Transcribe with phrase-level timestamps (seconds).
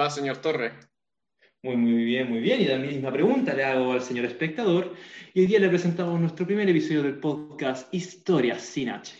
[0.00, 0.72] ¿Cómo está, señor Torres?
[1.62, 2.60] Muy, muy bien, muy bien.
[2.60, 4.94] Y la misma pregunta le hago al señor espectador.
[5.34, 9.12] Y hoy día le presentamos nuestro primer episodio del podcast Historias sin H.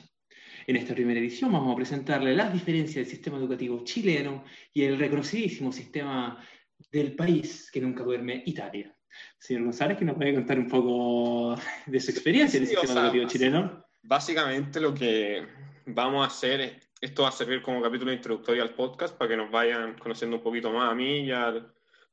[0.66, 4.98] En esta primera edición vamos a presentarle las diferencias del sistema educativo chileno y el
[4.98, 6.42] reconocidísimo sistema
[6.90, 8.94] del país que nunca duerme, Italia.
[9.38, 13.26] Señor González, que nos puede contar un poco de su experiencia en el sistema educativo
[13.26, 13.84] chileno.
[14.02, 15.46] Básicamente lo que
[15.86, 19.36] vamos a hacer es esto va a servir como capítulo introductorio al podcast para que
[19.36, 21.72] nos vayan conociendo un poquito más a mí y al,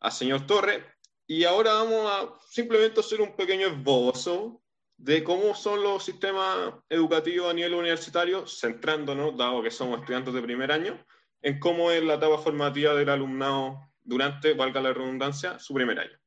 [0.09, 0.83] señor Torre.
[1.27, 4.61] Y ahora vamos a simplemente hacer un pequeño esbozo
[4.95, 10.41] de cómo son los sistemas educativos a nivel universitario, centrándonos, dado que somos estudiantes de
[10.41, 11.05] primer año,
[11.41, 16.17] en cómo es la etapa formativa del alumnado durante, valga la redundancia, su primer año.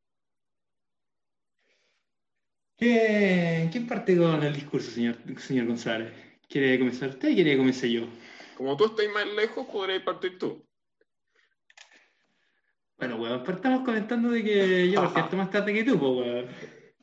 [2.77, 6.13] ¿Quién parte con el discurso, señor, señor González?
[6.49, 8.07] ¿Quiere comenzar usted o quiere comience yo?
[8.61, 10.63] Como tú estás más lejos, podréis partir tú.
[12.99, 16.47] Bueno, weón, partamos comentando de que yo partí más tarde que tú, pues, weón.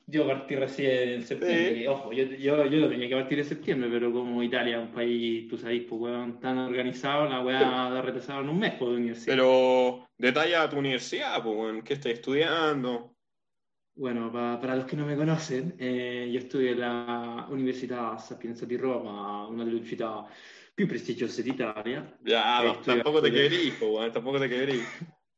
[0.05, 1.89] Yo partí recién en septiembre.
[1.89, 5.47] Ojo, yo, yo, yo tenía que partir en septiembre, pero como Italia es un país,
[5.47, 8.97] tú sabes, pues, weón, tan organizado, la weá da retrasado en un mes, pues, de
[8.97, 9.35] universidad.
[9.35, 13.15] Pero detalla tu universidad, pues, weón, ¿qué estás estudiando?
[13.95, 18.77] Bueno, para los que no me conocen, eh, yo estudio en la Università Sapienza di
[18.77, 20.23] Roma, una delle università
[20.77, 22.15] più prestigiose d'Italia.
[22.23, 24.79] Ya, no, tampoco te querí, pues, tampoco te querí.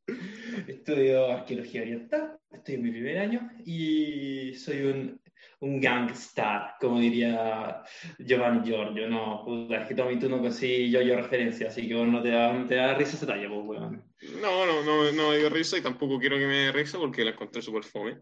[0.67, 5.21] Estudio arqueología oriental, estoy en mi primer año y soy un,
[5.61, 7.81] un gangstar, como diría
[8.17, 9.07] Giovanni Giorgio.
[9.07, 12.31] No, puta, es que Tommy tú no consigues yo, yo referencia, así que no te
[12.31, 14.03] da, te da risa esa talla, pues, weón.
[14.41, 17.31] No, no, no, no dio risa y tampoco quiero que me dé risa porque la
[17.31, 18.17] encontré súper fome.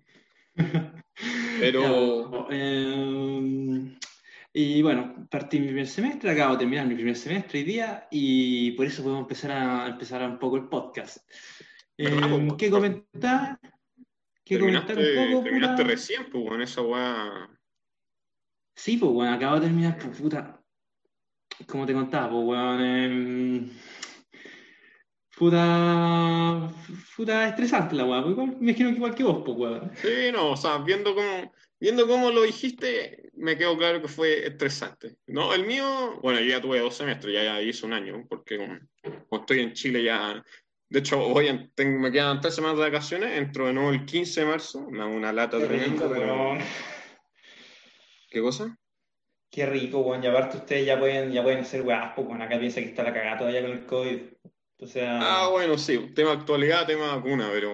[1.59, 2.47] Pero...
[2.51, 3.97] Em,
[4.59, 8.71] y bueno, partí mi primer semestre, acabo de terminar mi primer semestre hoy día y
[8.71, 11.17] por eso podemos empezar a empezar un poco el podcast.
[11.95, 13.59] Em, ¿Qué comentar?
[14.43, 15.43] ¿Qué comentar un poco?
[15.43, 17.47] Terminaste recién, pues, en esa weá.
[18.75, 20.59] Sí, pues, bueno, acabo de terminar, pues, puta.
[21.67, 22.79] Como te contaba, pues, weón.
[22.81, 23.71] Eh,
[25.37, 26.67] Puta,
[27.15, 29.91] puta estresante la weá, me imagino que igual que vos, pues weón.
[29.95, 34.47] Sí, no, o sea, viendo cómo, viendo cómo lo dijiste, me quedó claro que fue
[34.47, 35.17] estresante.
[35.27, 38.57] No, el mío, bueno, yo ya tuve dos semestres, ya, ya hice un año, porque
[38.57, 38.79] como,
[39.39, 40.43] estoy en Chile ya,
[40.89, 44.45] de hecho, hoy me quedan tres semanas de vacaciones, entro de nuevo el 15 de
[44.47, 46.57] marzo, una, una lata tremenda, pero...
[48.31, 48.75] ¿Qué cosa?
[49.51, 52.81] Qué rico, weón, y aparte ustedes ya pueden, ya pueden hacer weá, pues acá piensa
[52.81, 54.19] que está la cagada todavía con el COVID.
[55.01, 57.71] Ah, bueno, sí, tema actualidad, tema vacuna, pero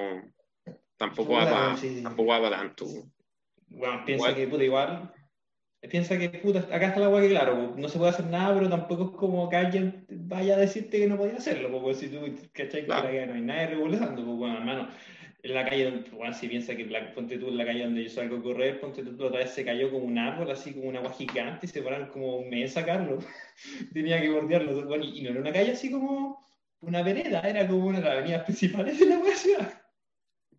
[0.97, 2.85] tampoco va para tampoco va tanto.
[3.67, 5.13] Bueno, piensa que puta igual.
[5.89, 8.69] Piensa que puta, acá está la agua que claro, no se puede hacer nada, pero
[8.69, 12.19] tampoco es como que alguien vaya a decirte que no podía hacerlo, porque si tú,
[12.53, 12.85] ¿cachai?
[12.85, 13.11] Claro.
[13.11, 14.87] Que no hay nadie regulando, pues bueno, hermano,
[15.43, 18.09] en la calle, bueno, si piensa que la, ponte tú en la calle donde yo
[18.09, 20.99] salgo a correr, ponte tú, otra vez se cayó como un árbol, así como una
[20.99, 23.19] agua gigante, y se pararon como un mes a sacarlo.
[23.93, 26.43] Tenía que bordearlo, bueno, y no era una calle así como
[26.85, 29.83] una vereda, era como una de las avenidas principales de la ciudad.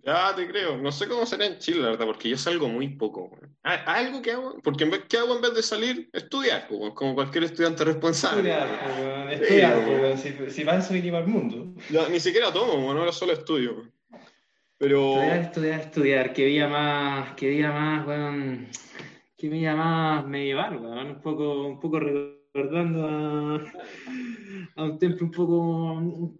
[0.02, 0.76] Ya te creo.
[0.76, 3.30] No sé cómo será en Chile, la verdad, porque yo salgo muy poco.
[3.62, 6.10] Algo que hago, porque ¿qué hago en vez de salir?
[6.12, 8.50] Estudiar, como cualquier estudiante responsable.
[9.30, 11.74] Estudiar, estudiar, si, si vas a venir al mundo.
[12.10, 13.90] ni siquiera tomo, no era solo estudio.
[14.76, 15.22] Pero...
[15.22, 18.66] Estudiar, estudiar, estudiar, que día más, que día más, bueno,
[19.38, 21.98] que día más medieval, bueno, un poco, un poco
[22.54, 23.60] recordando a
[24.76, 25.92] a un templo un poco,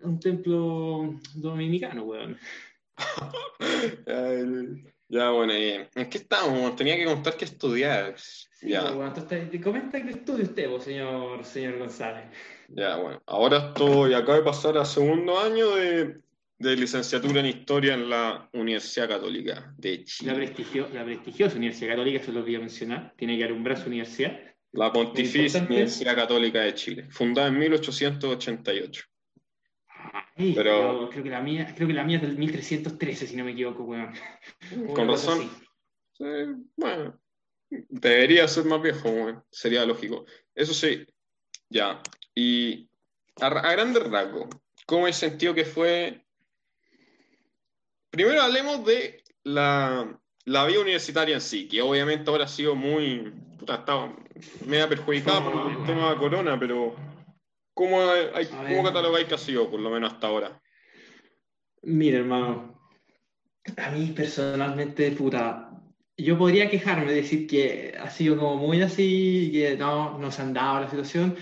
[0.03, 2.39] un, templo dominicano, weón.
[5.09, 6.77] ya, bueno, ¿en qué estamos?
[6.77, 8.15] Tenía que contar que estudiar.
[8.63, 8.91] ya.
[8.93, 12.25] Bueno, entonces, comenta que estudia usted, señor, señor González.
[12.69, 16.21] Ya, bueno, ahora estoy, acabo de pasar a segundo año de,
[16.59, 20.33] de licenciatura en Historia en la Universidad Católica de Chile.
[20.33, 23.87] La, prestigio, la prestigiosa Universidad Católica, eso lo voy a mencionar, tiene que un brazo
[23.87, 24.54] universidad.
[24.75, 29.05] La Pontificia Universidad Católica de Chile, fundada en 1888.
[30.37, 31.09] Pero...
[31.11, 33.85] creo que la mía, creo que la mía es del 1313, si no me equivoco,
[33.85, 34.13] weón.
[34.95, 35.49] Con razón.
[36.77, 37.21] bueno,
[37.71, 39.45] debería ser más viejo, weón.
[39.49, 40.27] Sería lógico.
[40.55, 41.07] Eso sí,
[41.69, 42.03] ya.
[42.35, 42.89] Y
[43.41, 44.49] a, a grandes rasgos,
[44.87, 46.25] ¿cómo he sentido que fue?
[48.11, 53.33] Primero hablemos de la, la vida universitaria en sí, que obviamente ahora ha sido muy.
[53.59, 54.15] Puta, estaba
[54.67, 56.95] media perjudicada por el tema de corona, pero
[57.73, 60.61] ¿cómo, hay, ¿cómo catalogáis que ha sido, por lo menos hasta ahora?
[61.83, 62.79] Mira, hermano,
[63.77, 65.71] a mí personalmente, puta,
[66.17, 70.53] yo podría quejarme, decir que ha sido como muy así, que no, no se han
[70.53, 71.35] dado la situación,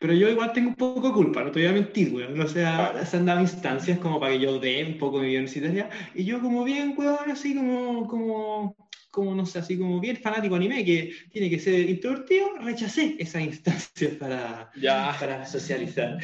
[0.00, 2.40] pero yo igual tengo un poco de culpa, no te voy a mentir, weón.
[2.40, 5.40] O sea, se han dado instancias como para que yo dé un poco mi vida
[5.40, 8.76] universitaria, y yo como bien, weón, así como, como,
[9.10, 13.42] como, no sé, así como bien fanático anime, que tiene que ser introvertido, rechacé esas
[13.42, 15.14] instancias para, Ya.
[15.18, 16.18] para socializar.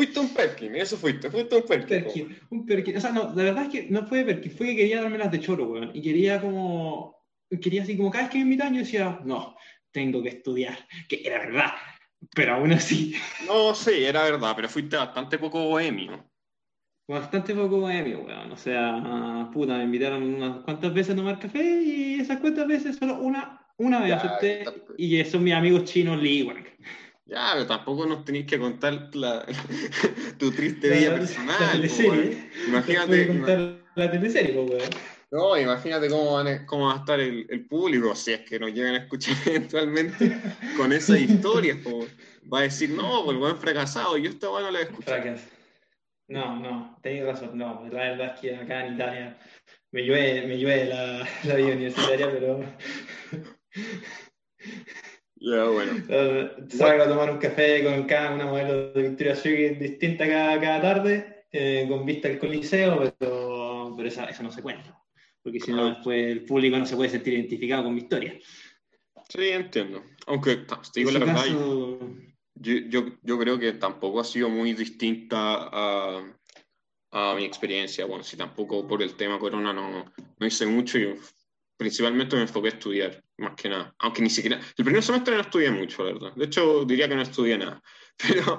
[0.00, 1.86] Fuiste un Perkin, eso fuiste, fuiste un Perkin.
[2.04, 2.96] Perkin, un Perkin.
[2.96, 5.30] O sea, no, la verdad es que no fue Perkin, fue que quería darme las
[5.30, 5.90] de choro, weón.
[5.92, 7.18] Y quería como,
[7.60, 9.54] quería así como cada vez que me invitan yo decía, no,
[9.90, 11.72] tengo que estudiar, que era verdad.
[12.34, 13.14] Pero aún así,
[13.46, 16.24] No, sí, era verdad, pero fuiste bastante poco bohemio.
[17.06, 18.50] bastante poco bohemio, weón.
[18.52, 22.96] O sea, puta, me invitaron unas cuantas veces a tomar café y esas cuantas veces
[22.96, 24.64] solo una, una vez Ya, acepté.
[24.64, 26.69] tampoco- Y son mis amigos chinos Lee, weón.
[27.30, 29.46] Ya, pero tampoco nos tenéis que contar la-
[30.38, 31.80] tu triste La- vida la personal.
[31.88, 32.14] po,
[32.66, 33.58] Imagínate, contar
[33.94, 34.54] la teleserie,
[35.32, 38.58] no, imagínate cómo, van a- cómo va a estar el, el público si es que
[38.58, 40.36] nos llegan a escuchar eventualmente
[40.76, 41.78] con esas historias.
[41.78, 42.04] po.
[42.52, 45.22] Va a decir, no, pues el buen fracasado, yo esta weá no la he escuchado.
[45.22, 45.42] Fracas.
[46.26, 47.86] No, no, tenéis razón, no.
[47.92, 49.38] La verdad es que acá en Italia
[49.92, 52.60] me llueve, me llueve la, la vida universitaria, pero
[55.40, 55.92] Ya, bueno.
[56.08, 60.60] eh, salgo a tomar un café con cada una modelo de Victoria's Secret distinta cada,
[60.60, 64.96] cada tarde, eh, con vista al coliseo, pero, pero esa, esa no se cuenta.
[65.42, 65.94] Porque si no, Ah.
[65.94, 68.38] después el público no se puede sentir identificado con mi historia.
[69.28, 70.04] Sí, entiendo.
[70.26, 72.16] Aunque, te digo la verdad, caso,
[72.56, 76.34] yo, yo, yo creo que tampoco ha sido muy distinta a,
[77.12, 78.04] a mi experiencia.
[78.04, 81.14] Bueno, si tampoco por el tema corona no, no hice mucho, yo
[81.78, 83.94] principalmente me enfoqué a estudiar, más que nada.
[83.98, 86.32] Aunque ni siquiera, el primer semestre no estudié mucho, la verdad.
[86.34, 87.82] De hecho, diría que no estudié nada.
[88.16, 88.58] Pero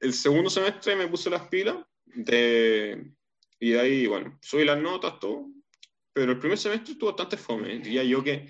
[0.00, 1.76] el segundo semestre me puse las pilas
[2.06, 3.12] de,
[3.60, 5.46] y de ahí, bueno, subí las notas, todo.
[6.12, 7.78] Pero el primer semestre estuvo bastante fome.
[7.78, 8.48] Diría yo que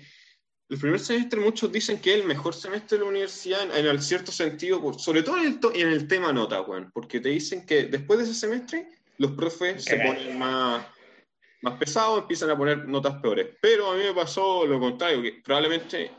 [0.69, 4.01] el primer semestre muchos dicen que es el mejor semestre de la universidad en, en
[4.01, 7.29] cierto sentido, por- sobre todo en el, to- en el tema nota, weón, porque te
[7.29, 8.87] dicen que después de ese semestre
[9.17, 10.85] los profes se ponen más,
[11.65, 13.47] más pesados, empiezan a poner notas peores.
[13.59, 16.11] Pero a mí me pasó lo contrario, que probablemente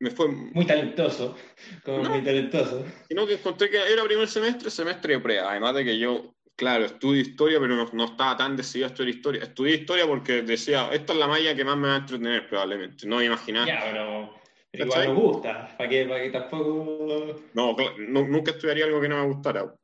[0.00, 1.34] me fue, muy talentoso,
[1.84, 2.10] como No.
[2.10, 2.84] muy talentoso.
[3.08, 6.84] sino que encontré que era primer semestre, semestre de prueba, además de que yo, claro,
[6.84, 9.42] estudio historia, pero no, no estaba tan decidido a estudiar historia.
[9.42, 13.06] Estudié historia porque decía, esta es la malla que más me va a entretener probablemente,
[13.08, 13.66] no me imaginaba.
[13.66, 14.34] Ya, pero
[14.72, 17.40] igual nos gusta, para que, para que tampoco...
[17.54, 19.74] No, nu- nunca estudiaría algo que no me gustara,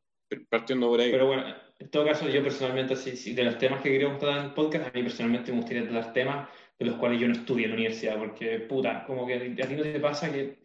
[0.48, 1.10] partiendo por ahí.
[1.10, 1.44] Pero bueno,
[1.78, 4.54] en todo caso, yo personalmente, así, sí, de los temas que queríamos tratar en el
[4.54, 6.48] podcast, a mí personalmente me gustaría tratar temas
[6.78, 9.74] de los cuales yo no estudié en la universidad, porque, puta, como que a ti
[9.74, 10.64] no te pasa que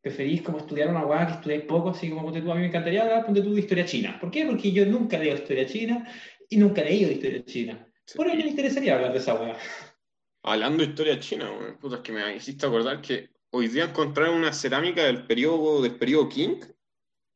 [0.00, 2.68] preferís como estudiar una hueá que estudiáis poco, así como ponte tú, a mí me
[2.68, 4.18] encantaría hablar, ponte tú, de historia china.
[4.20, 4.46] ¿Por qué?
[4.46, 6.06] Porque yo nunca leo historia china
[6.48, 7.88] y nunca he leído historia china.
[8.14, 9.56] Por ello me interesaría hablar de esa hueá.
[10.44, 11.50] Hablando de historia china,
[11.80, 15.96] puta, es que me hiciste acordar que hoy día encontraron una cerámica del periodo, del
[15.96, 16.60] periodo Qing.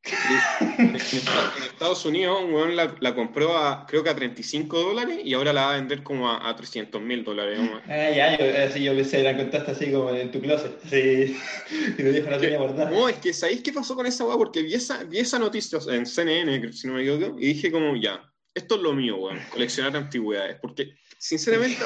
[0.03, 4.15] En, en Esta- en Estados Unidos, un weón la, la compró a, creo que a
[4.17, 7.59] 35 dólares y ahora la va a vender como a, a 300 mil dólares.
[7.59, 7.83] weón.
[7.87, 11.37] Ah, ya, yo, así yo pensé, la contaste así como en tu closet, así,
[11.99, 12.91] y lo dijo la tenía guardada.
[12.91, 14.37] No, es que ¿sabéis qué pasó con esa weá?
[14.37, 17.95] Porque vi esa, vi esa noticia en CNN, si no me equivoco, y dije como,
[17.97, 18.23] ya,
[18.55, 20.57] esto es lo mío, weón, coleccionar antigüedades.
[20.63, 21.79] Porque, sinceramente,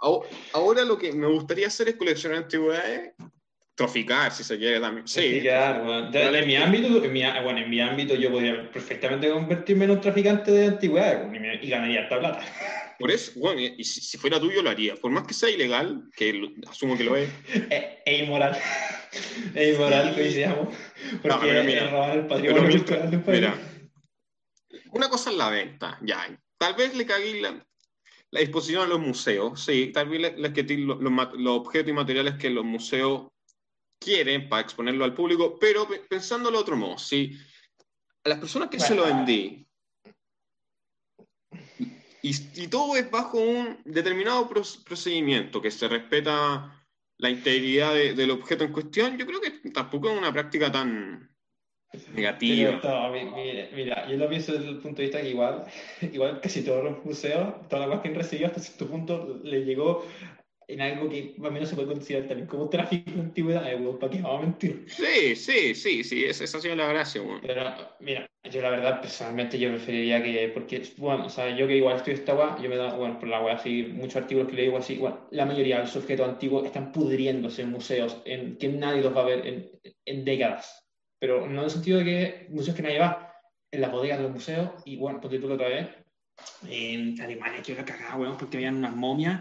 [0.00, 3.12] aho- ahora lo que me gustaría hacer es coleccionar antigüedades,
[3.74, 5.06] troficar, si se quiere también.
[5.06, 6.10] Sí, bueno.
[6.12, 10.00] En mi ámbito, en mi, bueno, en mi ámbito yo podría perfectamente convertirme en un
[10.00, 12.44] traficante de antigüedades y, me- y ganaría harta plata.
[12.98, 14.94] por eso, bueno, y si, si fuera tuyo lo haría.
[14.96, 17.28] Por más que sea ilegal, que lo- asumo que lo es,
[17.70, 18.56] E, e inmoral.
[19.54, 20.74] E inmoral, coincidamos.
[21.22, 22.84] Porque No, pero mira, es robar el patrimonio
[23.26, 24.82] mira, país.
[24.92, 26.26] una cosa es la venta, ya.
[26.58, 27.64] Tal vez le cagué la,
[28.30, 32.34] la disposición a los museos, sí, tal vez le quité los, los objetos y materiales
[32.36, 33.28] que los museos
[33.98, 37.36] quieren para exponerlo al público, pero pe- pensándolo de otro modo, si
[38.24, 39.66] a las personas que se lo vendí
[42.22, 42.30] y,
[42.62, 46.80] y todo es bajo un determinado pro- procedimiento que se respeta
[47.18, 51.30] la integridad de- del objeto en cuestión, yo creo que tampoco es una práctica tan
[52.12, 52.80] negativa.
[52.82, 55.64] Pero, no, mi- mira, mira, yo lo pienso desde el punto de vista que igual,
[56.00, 59.64] igual casi todos los museos, todas las cosas que han recibido hasta cierto punto le
[59.64, 60.04] llegó
[60.68, 63.98] en algo que más o menos se puede considerar también como tráfico de antigüedades, weón,
[63.98, 64.84] ¿para qué vamos a mentir?
[64.88, 67.40] Sí, sí, sí, sí, esa, ha sido la gracia, weón.
[67.42, 67.62] Pero,
[68.00, 71.96] mira, yo la verdad, personalmente, yo preferiría que, porque, bueno, o sea, yo que igual
[71.96, 74.76] estoy esta weá, yo me da, bueno, por la weá, así, muchos artículos que leo
[74.76, 79.02] así, bueno, la mayoría de los objetos antiguos están pudriéndose en museos, en que nadie
[79.02, 79.70] los va a ver en,
[80.04, 80.86] en décadas.
[81.18, 83.34] Pero no en el sentido de que museos que nadie va,
[83.70, 85.88] en las bodegas de los museos, y bueno, tú la otra vez,
[86.68, 89.40] en Alemania, que era cagada, weón, porque habían unas momias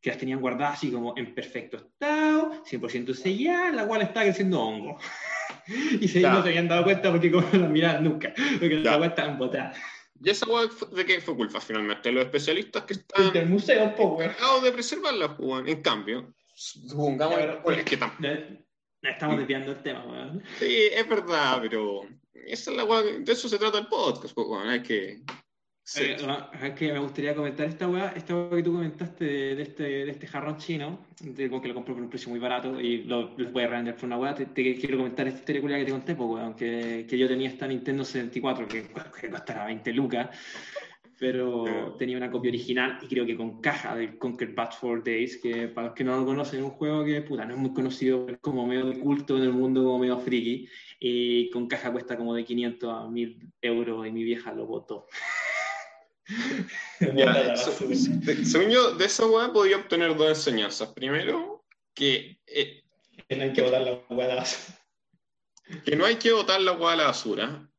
[0.00, 4.60] que las tenían guardadas así como en perfecto estado, 100% selladas, la cual estaba creciendo
[4.60, 4.98] hongo.
[6.00, 8.94] y se, no se habían dado cuenta porque como no las miraban nunca, porque las
[8.94, 9.76] aguas estaban botadas.
[10.22, 12.12] ¿Y esa hueá de qué fue culpa finalmente?
[12.12, 13.32] Los especialistas que están.
[13.32, 14.30] Del museo, pues,
[14.62, 17.98] de preservarla, pues, En cambio, supongamos pues, que
[19.02, 20.42] Estamos desviando el tema, weón.
[20.58, 22.02] Sí, es verdad, pero
[22.34, 25.22] esa es la hueá, de eso se trata el podcast, pues, bueno, hay que
[25.92, 26.04] Sí.
[26.62, 30.10] es que me gustaría comentar esta weá, esta weá que tú comentaste de, este, de
[30.12, 33.64] este jarrón chino, de, que lo compré por un precio muy barato y lo, voy
[33.64, 34.32] a revender por una weá.
[34.32, 37.66] Te, quiero comentar esta historia que te conté, pues weón, que, que, yo tenía esta
[37.66, 38.86] Nintendo 64 que,
[39.20, 40.28] que costaba 20 lucas,
[41.18, 41.64] pero
[41.98, 45.66] tenía una copia original y creo que con caja del Conquer Bad for Days, que
[45.66, 48.28] para los que no lo conocen es un juego que puta, no es muy conocido,
[48.28, 50.68] es como medio culto en el mundo, como medio friki,
[51.00, 55.08] y con caja cuesta como de 500 a 1000 euros y mi vieja lo botó.
[58.44, 60.88] según yo, de esa weá podía obtener dos enseñanzas.
[60.88, 62.82] Primero, que, eh,
[63.28, 64.78] que no hay que botar la weá a la basura.
[65.84, 67.70] Que no hay que botar la weá a la basura.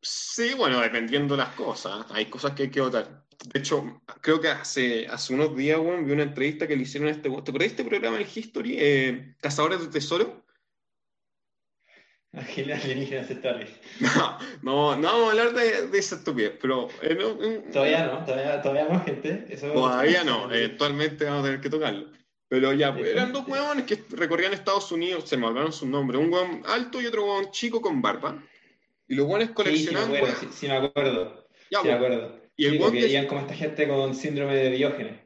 [0.00, 2.06] Sí, bueno, dependiendo de las cosas.
[2.10, 3.24] Hay cosas que hay que botar.
[3.46, 7.12] De hecho, creo que hace, hace unos días, vi una entrevista que le hicieron a
[7.12, 7.28] este.
[7.28, 8.76] ¿Te acuerdas de este programa en History?
[8.78, 10.43] Eh, Cazadores de Tesoro.
[12.36, 13.70] Alienígenas sectores.
[14.00, 16.88] No, no, no vamos a hablar de, de esa estupidez, pero...
[17.02, 19.46] Eh, todavía no, todavía, todavía más gente.
[19.48, 22.12] Eso todavía no, actualmente vamos a tener que tocarlo.
[22.48, 26.20] Pero ya, pues, eran dos huevones que recorrían Estados Unidos, se me olvidaron sus nombres,
[26.20, 28.42] un huevón alto y otro huevón chico con barba.
[29.08, 30.16] Y los huevones coleccionando...
[30.40, 32.40] Sí, sí, me acuerdo, sí, me acuerdo.
[32.56, 33.26] Y el huevón que...
[33.26, 35.23] como esta gente con síndrome de Diógenes.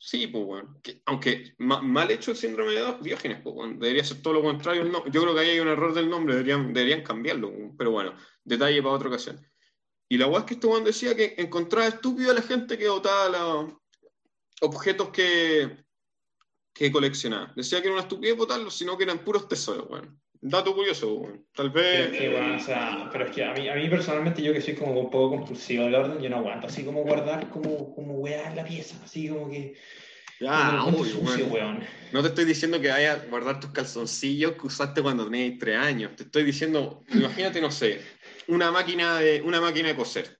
[0.00, 0.80] Sí, pues bueno.
[1.06, 4.84] aunque mal hecho el síndrome de Diógenes, pues bueno, debería ser todo lo contrario.
[4.84, 7.52] No, yo creo que ahí hay un error del nombre, deberían, cambiarlo.
[7.76, 8.14] Pero bueno,
[8.44, 9.44] detalle para otra ocasión.
[10.08, 12.88] Y la guay es que este Juan decía que encontraba estúpido a la gente que
[12.88, 13.72] votaba los
[14.60, 15.84] objetos que,
[16.72, 17.52] que coleccionaba.
[17.56, 20.16] Decía que era una estupidez votarlos, sino que eran puros tesoros, bueno.
[20.40, 21.44] Dato curioso, bueno.
[21.52, 22.10] tal vez.
[22.10, 24.60] Pero es que, o sea, pero es que a mí, a mí personalmente, yo que
[24.60, 28.14] soy como un poco compulsivo del orden, yo no aguanto así como guardar como, como
[28.14, 29.74] weá la pieza, así como que.
[30.40, 30.80] Ya,
[32.12, 35.76] No te estoy diciendo que vayas a guardar tus calzoncillos que usaste cuando tenías tres
[35.76, 36.14] años.
[36.14, 38.00] Te estoy diciendo, imagínate, no sé,
[38.46, 40.38] una máquina de, una máquina de coser.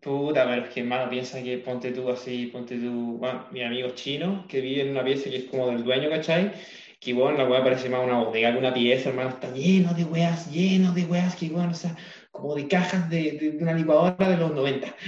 [0.00, 3.90] Puta, pero es que hermano piensa que ponte tú así, ponte tú, bueno, mi amigo
[3.90, 6.52] chino que vive en una pieza que es como del dueño, ¿cachai?
[7.00, 10.04] Que bueno, la weá parece más una bodega que una pieza, hermano, está lleno de
[10.04, 11.96] weas, lleno de weas, que bueno, o sea,
[12.32, 14.94] como de cajas de, de, una licuadora de los 90.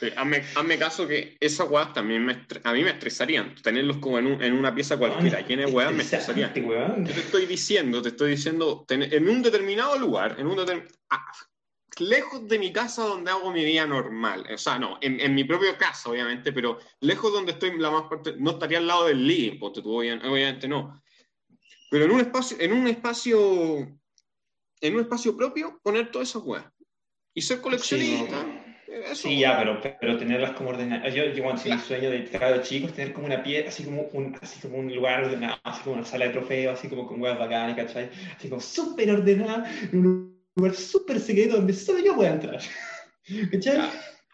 [0.00, 4.26] Sí, hazme, caso que esas weas también me, a mí me estresarían, tenerlos como en,
[4.26, 6.52] un, en una pieza cualquiera, llena de weas me estresarían.
[6.54, 10.94] Yo te estoy diciendo, te estoy diciendo, en un determinado lugar, en un determinado...
[11.10, 11.24] Ah,
[12.00, 14.46] lejos de mi casa donde hago mi vida normal.
[14.52, 18.34] O sea, no, en, mi propio casa, obviamente, pero lejos donde estoy la más parte,
[18.38, 21.00] no estaría al lado del living, porque tú, obviamente no.
[21.90, 23.78] Pero en un espacio, en un espacio,
[24.80, 26.64] en un espacio propio, poner todas esas weas.
[27.34, 28.44] Y ser coleccionista.
[29.14, 31.14] Sí, ya, pero, pero tenerlas como ordenadas.
[31.14, 34.36] Yo, yo cuando el sueño de cada chicos, tener como una pieza, así como un,
[34.40, 37.38] así como un lugar ordenado, así como una sala de trofeos, así como con huevas
[37.38, 38.10] bacanas, ¿cachai?
[38.36, 39.70] Así como súper ordenada,
[40.56, 42.60] lugar súper secreto donde solo yo voy a entrar.
[43.52, 43.90] ¿Cachai?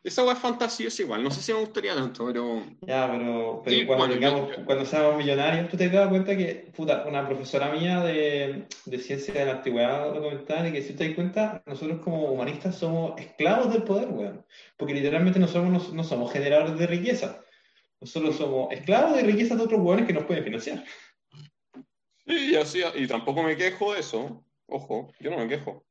[0.07, 2.63] Esa hueá es fantasía es igual, no sé si me gustaría tanto, pero.
[2.83, 7.73] Ya, pero, pero cuando, cuando seamos millonarios, tú te das cuenta que, puta, una profesora
[7.73, 11.61] mía de, de ciencia de la antigüedad lo comentaba, y que si te das cuenta,
[11.67, 14.47] nosotros como humanistas somos esclavos del poder, weón.
[14.77, 17.43] Porque literalmente no somos, no, somos generadores de riqueza.
[18.01, 20.85] Nosotros somos esclavos de riqueza de otros weones que nos pueden financiar.
[22.29, 24.45] Sí, y así, y tampoco me quejo de eso.
[24.67, 25.85] Ojo, yo no me quejo.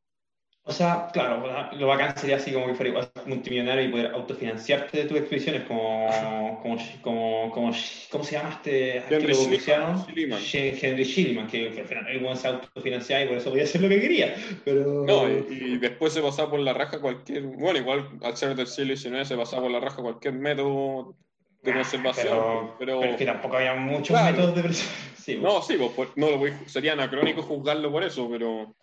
[0.68, 1.44] O sea, claro,
[1.74, 5.62] lo bacán sería así como que fuera igual multimillonario y poder autofinanciarte de tus expediciones
[5.68, 6.08] como,
[6.64, 7.72] como, como, como
[8.10, 10.42] ¿cómo se llama este Henry Schilliman.
[10.52, 14.02] Henry Schilliman, que, al final el se autofinanciaba y por eso podía hacer lo que
[14.02, 14.36] quería.
[14.64, 15.06] Pero...
[15.06, 18.98] No, y, después se pasaba por la raja cualquier, bueno, igual al ser del siglo
[18.98, 21.16] XIX se pasaba por la raja cualquier método
[21.62, 22.72] de conservación.
[22.80, 25.44] Pero, pero, que tampoco había muchos métodos de preservación.
[25.44, 26.28] no, sí, pues, pues, no,
[26.66, 28.74] sería anacrónico juzgarlo por eso, pero...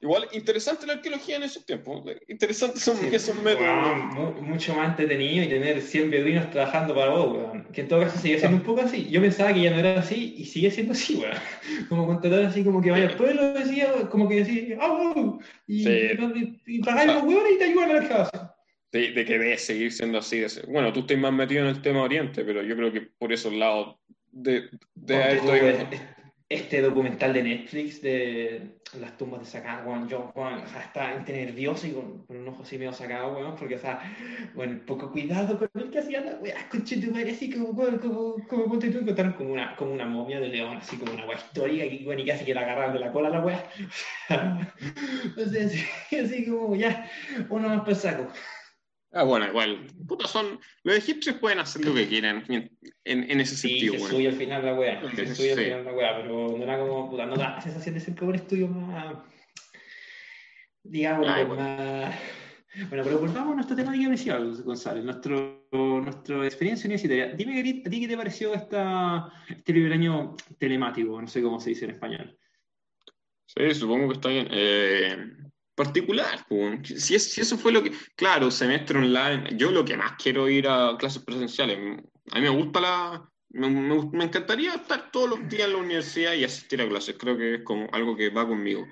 [0.00, 2.02] Igual, interesante la arqueología en esos tiempos.
[2.28, 4.42] Interesantes son esos métodos.
[4.42, 7.64] mucho más entretenido y tener 100 beduinos trabajando para vos, weón.
[7.72, 9.08] Que en todo caso sigue siendo un poco así.
[9.08, 11.32] Yo pensaba que ya no era así y sigue siendo así, weón.
[11.88, 15.88] Como contratar así, como que vaya al pueblo, decía, como que decía, ¡ah, oh, Y,
[15.88, 18.50] y, y pagáis los huevones y te ayudan a la excavación.
[18.92, 20.44] De, de, que debe seguir siendo así.
[20.68, 23.52] Bueno, tú estás más metido en el tema Oriente, pero yo creo que por esos
[23.52, 23.96] lados
[24.30, 26.13] de, de
[26.48, 31.86] este documental de Netflix de las tumbas de bueno, yo bueno, o sea, estaba nervioso
[31.86, 34.00] y con, con, un ojo así medio sacado, bueno, porque, o sea,
[34.54, 38.46] bueno, poco cuidado con el que hacía la weá, con madre, así como, como, como,
[38.46, 41.38] como ponte tú, encontraron como una, como una momia de león, así como una weá
[41.38, 43.64] histórica, y bueno, y casi que la agarraron de la cola a la weá.
[45.36, 47.10] sea, así, así como, ya,
[47.48, 48.28] uno más por saco.
[49.14, 49.86] Ah, bueno, igual.
[50.08, 50.58] Puta, son.
[50.82, 52.70] Los egipcios pueden hacer lo que quieran en,
[53.04, 53.94] en ese sentido.
[53.94, 54.16] Sí, se bueno.
[54.16, 55.10] sube al final la wea.
[55.14, 57.10] Se sube al final la wea, pero no era como.
[57.10, 59.16] Puta, no da la sensación de ser como un estudio más.
[60.82, 61.62] Digamos, Ay, bueno.
[61.62, 62.14] más.
[62.88, 67.32] Bueno, pero volvamos a nuestro tema inicial, González, nuestro, nuestra experiencia universitaria.
[67.32, 71.20] Dime, ¿a ti qué te pareció esta, este primer año telemático?
[71.20, 72.36] No sé cómo se dice en español.
[73.46, 74.48] Sí, supongo que está bien.
[74.50, 75.16] Eh,
[75.74, 76.46] particular.
[76.84, 77.92] Si, es, si, eso fue lo que.
[78.16, 79.56] Claro, semestre online.
[79.56, 81.78] Yo lo que más quiero ir a clases presenciales.
[82.30, 83.30] A mí me gusta la.
[83.50, 87.16] Me, me, encantaría estar todos los días en la universidad y asistir a clases.
[87.18, 88.84] Creo que es como algo que va conmigo.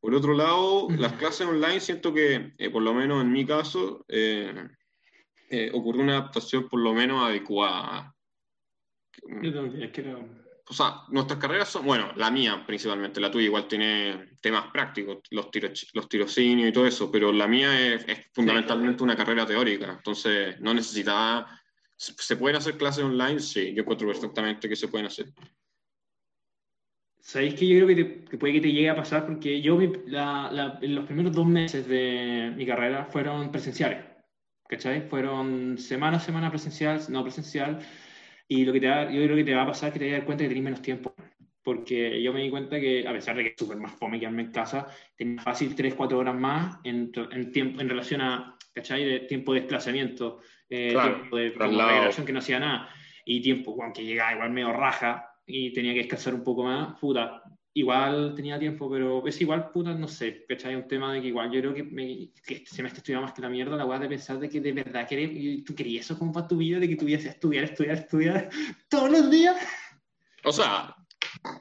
[0.00, 4.04] Por otro lado, las clases online siento que, eh, por lo menos en mi caso,
[4.08, 4.52] eh,
[5.48, 8.14] eh, ocurrió una adaptación por lo menos adecuada.
[9.42, 13.68] Yo también creo o sea, nuestras carreras son, bueno, la mía principalmente, la tuya igual
[13.68, 18.26] tiene temas prácticos, los, tiro, los tirocinios y todo eso, pero la mía es, es
[18.32, 21.60] fundamentalmente una carrera teórica, entonces no necesitaba,
[21.96, 23.40] ¿se pueden hacer clases online?
[23.40, 25.26] Sí, yo encuentro perfectamente que se pueden hacer.
[27.24, 29.24] ¿Sabéis que yo creo que, te, que, puede que te llegue a pasar?
[29.26, 34.04] Porque yo, la, la, los primeros dos meses de mi carrera fueron presenciales,
[34.68, 35.08] ¿cachai?
[35.08, 37.80] Fueron semana a semana presencial, no presencial,
[38.48, 40.04] y lo que te va, yo creo que te va a pasar es que te
[40.06, 41.14] vas a dar cuenta que tenés menos tiempo.
[41.62, 44.42] Porque yo me di cuenta que, a pesar de que es súper más fome quedarme
[44.42, 44.86] en casa,
[45.16, 49.02] tenía fácil 3-4 horas más en, en, tiempo, en relación a, ¿cachai?
[49.02, 52.90] De tiempo de desplazamiento, eh, claro, tiempo de recuperación que no hacía nada,
[53.24, 57.42] y tiempo, aunque llegaba igual medio raja y tenía que descansar un poco más, puta,
[57.74, 60.76] igual tenía tiempo, pero es igual, puta, no sé, ¿cachai?
[60.76, 63.42] Un tema de que igual yo creo que, me, que este semestre estudiaba más que
[63.42, 66.32] la mierda, la weá de pensar de que de verdad querés, tú querías eso como
[66.32, 68.50] para tu vida, de que tuvieras estudiar, estudiar, estudiar
[68.88, 69.56] todos los días.
[70.44, 70.94] O sea,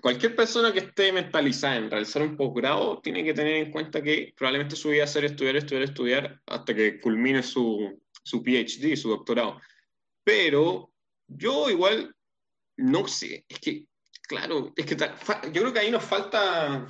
[0.01, 4.33] cualquier persona que esté mentalizada en realizar un posgrado tiene que tener en cuenta que
[4.37, 9.59] probablemente su vida ser estudiar, estudiar, estudiar hasta que culmine su, su PhD, su doctorado.
[10.23, 10.91] Pero
[11.27, 12.15] yo igual,
[12.77, 13.87] no sé, es que
[14.27, 16.87] Claro, es que yo creo que ahí nos falta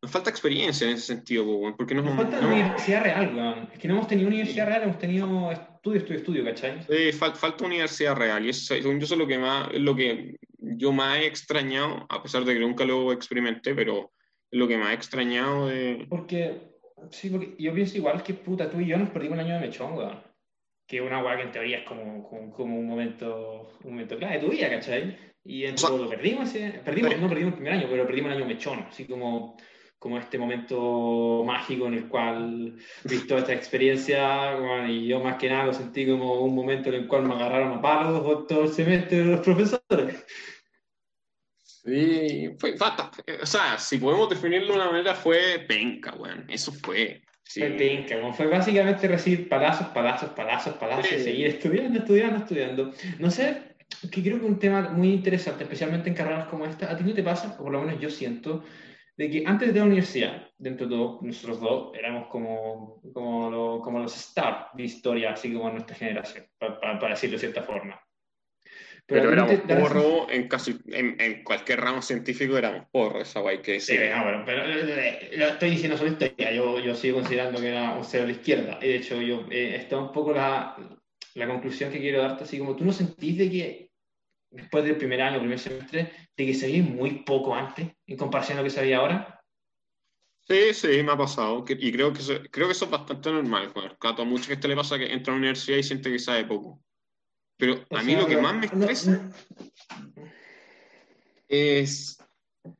[0.00, 1.44] nos falta experiencia en ese sentido,
[1.76, 5.50] porque nos, falta no, universidad real, Es que no hemos tenido universidad real, hemos tenido
[5.50, 6.82] estudio, estudio, estudio, ¿cachai?
[6.84, 10.92] Sí, falta universidad real, y eso, yo eso es lo que más, lo que yo
[10.92, 14.12] más he extrañado, a pesar de que nunca lo experimenté, pero
[14.50, 16.06] es lo que más he extrañado de...
[16.08, 16.60] Porque,
[17.10, 19.66] sí, porque yo pienso igual que puta, tú y yo nos perdimos el año de
[19.66, 20.22] mechón, weón.
[20.86, 24.38] Que una weá que en teoría es como, como, como, un momento, un momento clave
[24.38, 25.18] de tu vida, ¿cachai?
[25.48, 26.50] Y en todo lo perdimos,
[26.84, 29.56] perdimos, no perdimos el primer año, pero perdimos el año mechón, así como,
[29.98, 35.48] como este momento mágico en el cual visto esta experiencia, bueno, y yo más que
[35.48, 38.68] nada lo sentí como un momento en el cual me agarraron a palos todo el
[38.68, 40.26] semestre los profesores.
[41.56, 43.10] Sí, fue falta.
[43.40, 46.44] O sea, si podemos definirlo de una manera, fue penca, weón.
[46.50, 47.22] Eso fue.
[47.42, 47.60] Sí.
[47.60, 52.92] Fue penca, fue básicamente recibir palazos, palazos, palazos, palazos, y seguir estudiando, estudiando, estudiando.
[53.18, 53.67] No sé,
[54.10, 57.14] que creo que un tema muy interesante, especialmente en carreras como esta, a ti no
[57.14, 58.64] te pasa, o por lo menos yo siento,
[59.16, 63.80] de que antes de la universidad, dentro de todo, nosotros dos éramos como, como, lo,
[63.80, 68.00] como los stars de historia, así como nuestra generación, para, para, decirlo de cierta forma.
[69.06, 73.62] Pero, Pero éramos porro en, casi, en, en, cualquier ramo científico, éramos porro, esa guay
[73.62, 73.96] que sí.
[73.96, 77.94] no, bueno, pero eh, lo estoy diciendo sobre historia, yo, yo sigo considerando que era
[77.94, 80.76] un cero a la izquierda, y de hecho yo, eh, está un poco la,
[81.38, 83.90] la conclusión que quiero darte, así como tú no sentís de que
[84.50, 88.62] después del primer año, primer semestre, de que sabía muy poco antes en comparación a
[88.62, 89.40] lo que sabía ahora?
[90.48, 91.64] Sí, sí, me ha pasado.
[91.68, 93.72] Y creo que eso, creo que eso es bastante normal.
[94.00, 96.82] a mucha gente le pasa que entra a la universidad y siente que sabe poco.
[97.58, 99.30] Pero a mí lo que más me estresa
[101.48, 102.18] es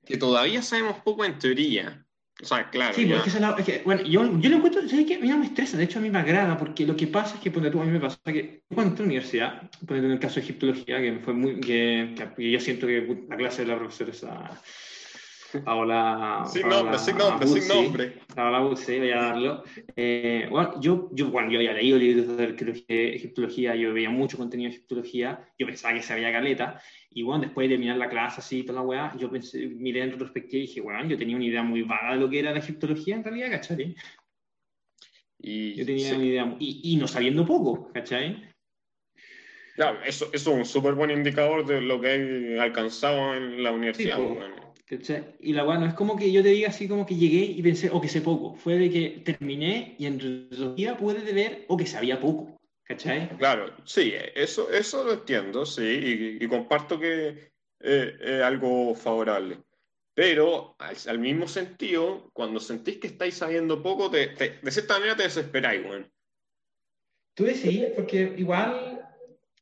[0.04, 2.06] que todavía sabemos poco en teoría.
[2.40, 2.94] O sea, claro.
[2.94, 5.16] Sí, porque es, la, es que, bueno, yo, yo lo encuentro, ¿sabes qué?
[5.16, 7.34] A mí no me estresa, de hecho a mí me agrada, porque lo que pasa
[7.34, 10.06] es que, ponte tú, a mí me pasa que cuando entré a la universidad, ponte
[10.06, 13.62] en el caso de egiptología, que fue muy, que, que, yo siento que la clase
[13.62, 14.60] de la profesora esa
[15.64, 16.44] Paola.
[16.46, 18.12] Sin nombre, sin nombre, sin nombre.
[18.34, 19.64] Paola Buzzi, voy a darlo.
[19.96, 24.70] Eh, bueno, yo, yo, bueno, yo había leído libros de egiptología, yo veía mucho contenido
[24.70, 28.62] de egiptología, yo pensaba que sabía caleta, y bueno, después de terminar la clase así,
[28.62, 31.62] toda la weá, yo pensé, miré en retrospectiva y dije, bueno, yo tenía una idea
[31.62, 33.94] muy vaga de lo que era la egiptología en realidad, ¿cachai?
[35.38, 38.48] Y, yo tenía una idea, y, y no sabiendo poco, ¿cachai?
[39.76, 43.70] Claro, eso, eso es un súper buen indicador de lo que he alcanzado en la
[43.70, 44.18] universidad.
[45.40, 47.88] Y la bueno, es como que yo te diga así como que llegué y pensé,
[47.90, 48.54] o que sé poco.
[48.54, 52.57] Fue de que terminé y en realidad pude ver o que sabía poco.
[52.88, 53.36] ¿Cachai?
[53.36, 59.58] Claro, sí, eso, eso lo entiendo, sí, y, comparto que es algo favorable.
[60.14, 65.24] Pero al, mismo sentido, cuando sentís que estáis sabiendo poco, te, de cierta manera te
[65.24, 66.10] desesperáis, bueno.
[67.34, 69.06] Tú decís, porque igual...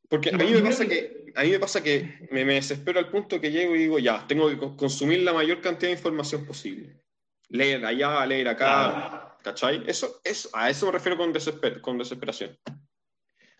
[0.09, 3.41] Porque a mí me pasa que, a mí me pasa que me, desespero al punto
[3.41, 7.03] que llego y digo, ya, tengo que consumir la mayor cantidad de información posible.
[7.49, 9.83] Leer allá, leer acá, ¿cachai?
[9.87, 12.57] Eso, eso, a eso me refiero con, desesper, con desesperación.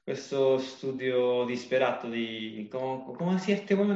[0.07, 2.69] Questo studio disperato di...
[2.71, 3.95] ¿Cómo, cómo decía este bueno,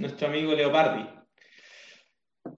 [0.00, 1.20] nuestro amigo Leopardi?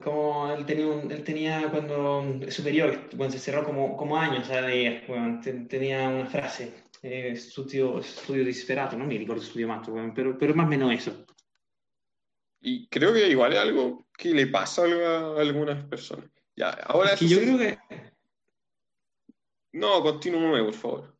[0.02, 5.40] como él tenía, él tenía cuando superior, cuando se cerró como, como años leer, bueno,
[5.68, 10.66] tenía una frase, eh, estudio, estudio disperato, no me recuerdo estudio mato, pero, pero más
[10.66, 11.26] o menos eso.
[12.60, 16.30] Y creo que igual es algo que le pasa a algunas personas.
[16.56, 17.78] Ya, ahora yo creo que...
[19.72, 21.11] No, continúe, por favor.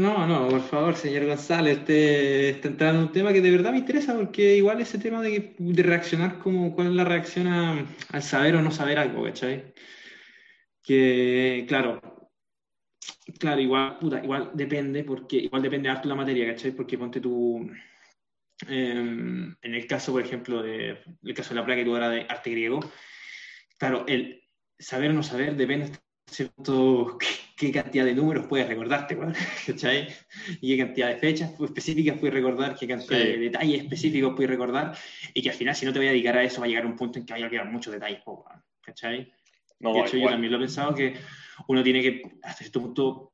[0.00, 3.70] No, no, por favor, señor González, usted está entrando en un tema que de verdad
[3.70, 8.22] me interesa porque igual ese tema de, de reaccionar como cuál es la reacción al
[8.22, 9.74] saber o no saber algo, ¿cachai?
[10.82, 12.00] Que, claro,
[13.38, 16.72] claro, igual, puta, igual depende, porque igual depende harto la materia, ¿cachai?
[16.72, 17.70] Porque ponte tú,
[18.68, 22.08] em, en el caso, por ejemplo, de, el caso de la placa que tú ahora
[22.08, 22.80] de arte griego,
[23.78, 24.42] claro, el
[24.78, 25.92] saber o no saber depende
[26.26, 27.18] cierto
[27.60, 29.18] qué cantidad de números puedes recordarte,
[29.66, 30.08] ¿cachai?
[30.62, 34.96] Y qué cantidad de fechas específicas puedes recordar, qué cantidad de detalles específicos puedes recordar,
[35.34, 36.86] y que al final, si no te voy a dedicar a eso, va a llegar
[36.86, 38.20] un punto en que vaya a quedar muchos detalles,
[38.80, 39.30] ¿cachai?
[39.78, 41.14] No, de hecho, yo también lo he pensado que
[41.68, 43.32] uno tiene que, hasta cierto punto,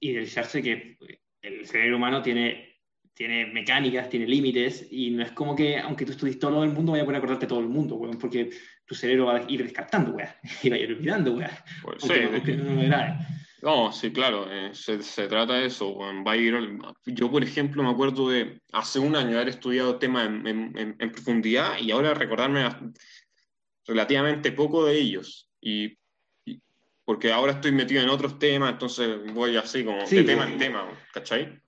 [0.00, 0.96] idealizarse que
[1.42, 2.80] el cerebro humano tiene,
[3.12, 6.92] tiene mecánicas, tiene límites, y no es como que, aunque tú estudies todo el mundo,
[6.92, 8.50] vaya a poder acordarte todo el mundo, porque
[8.86, 11.64] tu cerebro va a ir descartando, weá, y va a ir olvidando, weá.
[11.82, 12.08] Pues sí,
[12.56, 13.18] no,
[13.92, 15.96] sí, claro, eh, se, se, trata de eso.
[15.96, 16.54] Va a ir,
[17.06, 21.12] yo, por ejemplo, me acuerdo de hace un año haber estudiado temas en, en, en,
[21.12, 22.68] profundidad y ahora recordarme
[23.86, 25.50] relativamente poco de ellos.
[25.60, 25.98] Y,
[27.04, 30.86] porque ahora estoy metido en otros temas, entonces voy así como de tema en tema,
[31.12, 31.60] ¿cachai?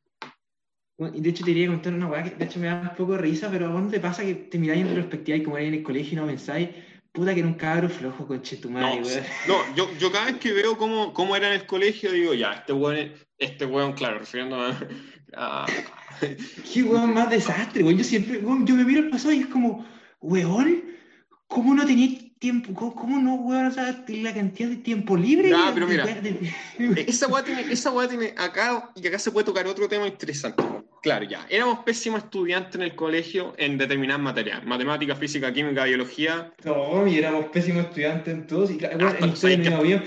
[1.14, 3.12] y de hecho te quería contar una weá que de hecho me da un poco
[3.12, 5.82] de risa, pero ¿a dónde pasa que te miráis en retrospectiva y como en el
[5.82, 6.68] colegio y no pensáis?
[7.12, 10.78] Puta que era un cabro flojo, con no, no, yo, yo cada vez que veo
[10.78, 14.74] cómo, cómo era en el colegio, digo, ya, este weón, este weón, claro, refiriéndome
[15.36, 15.66] a...
[16.72, 17.98] Qué weón más desastre, weón.
[17.98, 19.84] Yo siempre, weón, yo me miro al pasado y es como,
[20.20, 20.84] weón,
[21.48, 22.74] ¿cómo no tenía tiempo?
[22.94, 23.66] ¿Cómo, no, weón?
[23.66, 25.50] O sea, la cantidad de tiempo libre.
[25.50, 26.04] No, pero mira,
[27.06, 30.62] esa weá tiene, esa weá tiene acá, y acá se puede tocar otro tema interesante
[31.02, 36.52] claro, ya, éramos pésimos estudiantes en el colegio en determinadas materias, matemática, física, química, biología.
[36.64, 38.70] No, y éramos pésimos estudiantes en todos.
[38.70, 40.02] Y claro, en historia no iba bien,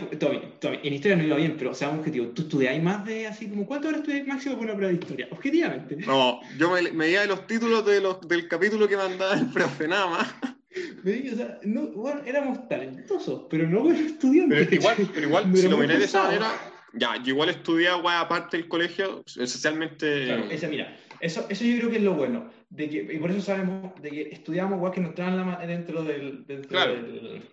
[0.62, 3.66] en historia no iba bien, pero o sea, objetivo, ¿tú estudiáis más de así como
[3.66, 5.28] cuánto horas estudiáis máximo por una prueba de historia?
[5.32, 5.96] Objetivamente.
[5.98, 9.88] No, yo me, me de los títulos de los, del capítulo que mandaba el profe,
[9.88, 10.36] nada más.
[10.44, 14.68] o sea, no, bueno, éramos talentosos, pero no buenos estudiantes.
[14.68, 16.52] Pero igual, pero igual si lo miré de esa manera
[16.94, 20.26] ya, yo igual estudié agua aparte del colegio, esencialmente...
[20.26, 23.32] Claro, esa, mira, eso, eso yo creo que es lo bueno, de que, y por
[23.32, 26.46] eso sabemos de que estudiamos igual que nos traen dentro del...
[26.46, 26.94] Dentro claro.
[26.94, 27.44] del...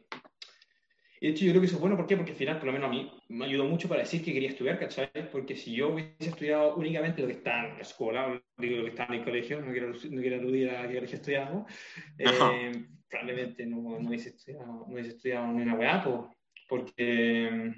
[1.22, 2.16] Y de hecho yo creo que eso es bueno, ¿por qué?
[2.16, 4.48] Porque al final, por lo menos a mí, me ayudó mucho para decir que quería
[4.48, 5.10] estudiar, ¿cachai?
[5.30, 8.90] Porque si yo hubiese estudiado únicamente lo que está en la escuela, digo lo que
[8.90, 11.70] está en el colegio, no quiero, no quiero aludir a qué colegio estudiamos,
[12.18, 16.02] eh, probablemente no, no, hubiese estudiado, no hubiese estudiado ni una weá,
[16.68, 17.74] porque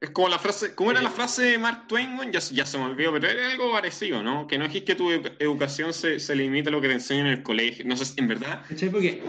[0.00, 2.30] es como la frase, ¿cómo era la frase de Mark Twain?
[2.30, 4.46] Ya, ya se me olvidó, pero era algo parecido, ¿no?
[4.46, 7.32] Que no es que tu educación se, se limite a lo que te enseñan en
[7.34, 7.84] el colegio.
[7.86, 8.64] No sé, en verdad.
[8.90, 9.22] Porque,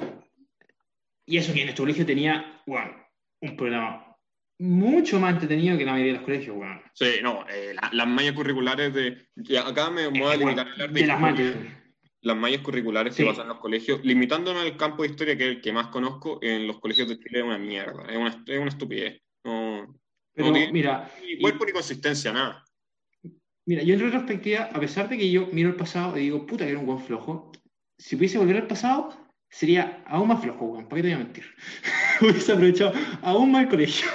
[1.25, 2.93] y eso que en nuestro colegio tenía, bueno,
[3.41, 4.05] un programa
[4.59, 6.81] mucho más entretenido que la mayoría de los colegios, bueno.
[6.93, 9.27] Sí, no, eh, las mallas curriculares de.
[9.59, 11.05] Acá me, voy a limitar a hablar de.
[11.05, 11.55] las mallas.
[12.21, 15.49] Las mallas curriculares que pasan en los colegios, limitándome al campo de historia que es
[15.57, 18.59] el que más conozco, en los colegios de Chile es una mierda, es una, es
[18.59, 19.21] una estupidez.
[19.43, 19.95] No,
[20.35, 21.11] pero mira.
[21.23, 22.63] Ni cuerpo ni consistencia, nada.
[23.65, 26.65] Mira, yo en retrospectiva, a pesar de que yo miro el pasado y digo, puta,
[26.65, 27.51] que era un buen flojo,
[27.97, 29.17] si pudiese volver al pasado,
[29.49, 30.87] sería aún más flojo, weón.
[30.87, 31.45] ¿Para qué te voy a mentir?
[32.21, 34.07] hubiese aprovechado aún más el colegio.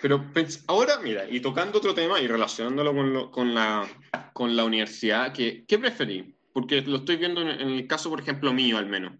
[0.00, 0.24] pero
[0.66, 3.88] ahora, mira, y tocando otro tema y relacionándolo con, con, la,
[4.32, 6.34] con la universidad, ¿qué, ¿qué preferí?
[6.52, 9.12] Porque lo estoy viendo en, el caso, por ejemplo, mío al menos.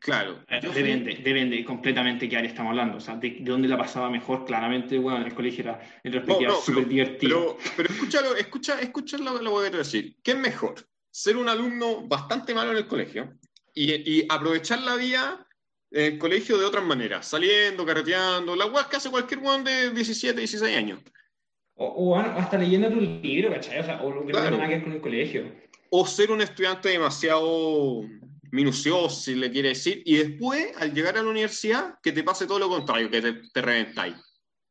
[0.00, 0.42] Claro.
[0.48, 2.96] Eh, depende, depende completamente qué área estamos hablando.
[2.96, 6.54] O sea, de, dónde la pasaba mejor, claramente, bueno, en el colegio era en perspectiva
[6.54, 7.58] súper divertido.
[7.58, 10.16] Pero, pero escúchalo, escucha, escucha lo, lo que voy a decir.
[10.22, 10.74] ¿Qué es mejor?
[11.10, 13.34] Ser un alumno bastante malo en el colegio
[13.74, 15.46] y, y aprovechar la vida
[15.90, 19.90] en el colegio de otras maneras, saliendo, carreteando, la weas que hace cualquier weón de
[19.90, 21.00] 17, 16 años.
[21.74, 23.80] O, o hasta leyendo tu libro, ¿cachai?
[23.80, 25.52] O, sea, o lo que no tiene nada que ver con el colegio.
[25.90, 28.02] O ser un estudiante demasiado
[28.52, 32.46] minucioso, si le quiere decir, y después, al llegar a la universidad, que te pase
[32.46, 34.16] todo lo contrario, que te, te reventáis.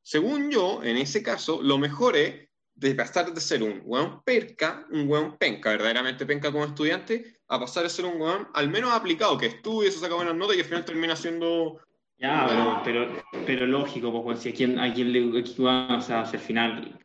[0.02, 4.88] Según yo, en ese caso, lo mejor es de pasar de ser un weón perca,
[4.92, 8.92] un weón penca, verdaderamente penca como estudiante, a pasar a ser un weón al menos
[8.92, 11.82] aplicado, que estudie, se saca buenas notas y al final termina siendo...
[12.18, 13.08] Ya, pero,
[13.46, 17.00] pero, lógico, pues, si a quién, a quién le o sea, el final...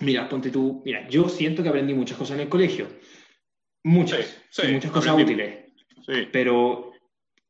[0.00, 2.86] Mira, ponte tú, mira, yo siento que aprendí muchas cosas en el colegio,
[3.82, 4.36] muchas,
[4.70, 5.67] muchas cosas útiles,
[6.32, 6.92] pero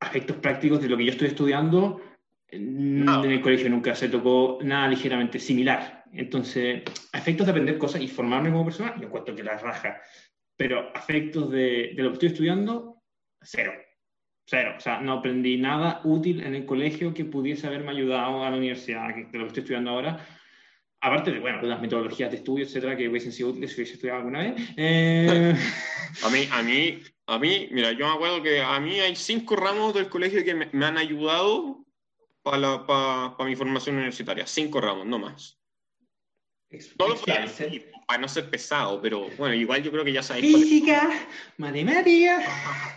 [0.01, 2.01] aspectos prácticos de lo que yo estoy estudiando,
[2.51, 6.05] en el colegio nunca se tocó nada ligeramente similar.
[6.13, 10.01] Entonces, efectos de aprender cosas y formarme como persona, yo encuentro que la raja.
[10.57, 13.03] Pero efectos de, de, lo que estoy estudiando,
[13.43, 13.73] cero.
[14.47, 14.75] Cero.
[14.79, 18.57] O sea, no aprendí nada útil en el colegio que pudiese haberme ayudado a la
[18.57, 20.27] universidad, de lo que estoy estudiando ahora.
[21.01, 23.95] Aparte de, bueno, de las metodologías de estudio, etcétera, que hubiesen sido útiles si hubiese
[23.95, 24.55] estudiado alguna vez.
[24.77, 25.55] Eh...
[26.23, 29.55] a mí, a mí, a mí, mira, yo me acuerdo que a mí hay cinco
[29.57, 31.85] ramos del colegio que me, me han ayudado
[32.43, 34.47] para, para, para mi formación universitaria.
[34.47, 35.59] Cinco ramos, no más.
[36.99, 37.17] No lo
[38.07, 40.55] para no ser pesado, pero bueno, igual yo creo que ya sabéis.
[40.55, 41.11] Física,
[41.57, 42.43] matemática.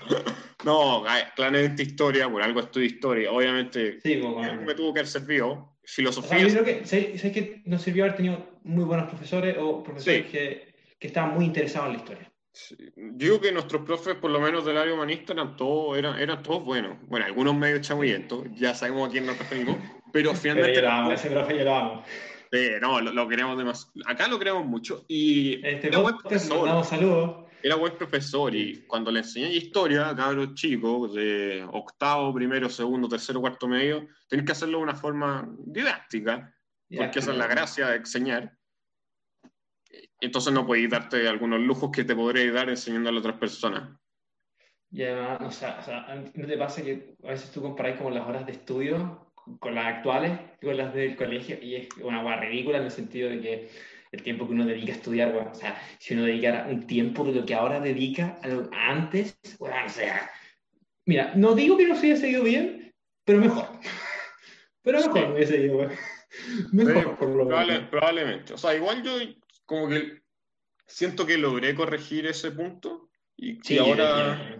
[0.66, 1.04] no,
[1.36, 3.32] claramente historia, por algo estudio historia.
[3.32, 5.71] Obviamente sí, pues, me tuvo que haber servido.
[5.84, 6.40] Filosofía.
[6.40, 10.74] yo creo que, ¿sabes que nos sirvió haber tenido muy buenos profesores o profesores que,
[11.00, 12.32] que, estaban muy interesados en la historia?
[12.96, 16.44] Yo digo que nuestros profes, por lo menos del área humanista, eran todos, eran, eran
[16.44, 16.98] todos buenos.
[17.08, 19.78] Bueno, algunos medio chamuyentos, ya sabemos a quién nos referimos,
[20.12, 20.74] pero finalmente.
[20.74, 22.04] Pero yo lo amo, ese profe yo lo amo.
[22.52, 23.94] Sí, no, lo, queremos demasiado.
[24.06, 25.06] Acá lo queremos mucho.
[25.08, 26.84] Y este buen profesor.
[26.84, 27.41] saludos.
[27.64, 33.08] Era buen profesor y cuando le enseñé historia a cabros chicos de octavo, primero, segundo,
[33.08, 36.54] tercero, cuarto medio, tenés que hacerlo de una forma didáctica,
[36.96, 38.58] porque esa es la gracia de enseñar.
[40.20, 43.98] Entonces no podéis darte algunos lujos que te podréis dar enseñando a otras personas.
[44.92, 48.10] Y además, o sea, o sea, ¿no te pasa que a veces tú comparáis como
[48.10, 52.40] las horas de estudio con las actuales, con las del colegio, y es una guay
[52.40, 53.70] ridícula en el sentido de que
[54.12, 57.24] el tiempo que uno dedica a estudiar, bueno, o sea, si uno dedicara un tiempo
[57.24, 60.30] de lo que ahora dedica a antes, bueno, o sea,
[61.06, 62.94] mira, no digo que no se haya seguido bien,
[63.26, 63.68] pero mejor.
[64.84, 65.88] Pero mejor me hubiese ido,
[66.72, 67.88] Mejor, por lo menos.
[67.92, 68.54] Probablemente.
[68.54, 69.12] O sea, igual yo
[69.66, 70.24] como que
[70.88, 74.60] siento que logré corregir ese punto y, sí, ahora,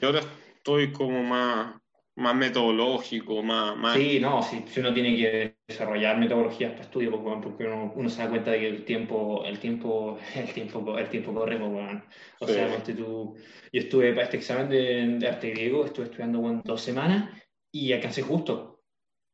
[0.00, 0.20] y ahora
[0.54, 1.80] estoy como más
[2.16, 3.96] más metodológico, más, más...
[3.96, 8.22] Sí, no, si, uno tiene que desarrollar metodologías para estudio, pues, porque uno, uno, se
[8.22, 12.02] da cuenta de que el tiempo, el tiempo, el tiempo, el tiempo corre, pues, bueno.
[12.40, 13.36] O sea, tú,
[13.72, 17.30] yo estuve para este examen de, de, arte griego, estuve estudiando bueno, dos semanas
[17.70, 18.82] y alcancé justo.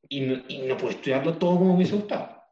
[0.09, 2.43] Y no, y no pude estudiarlo todo como me hubiese gustado.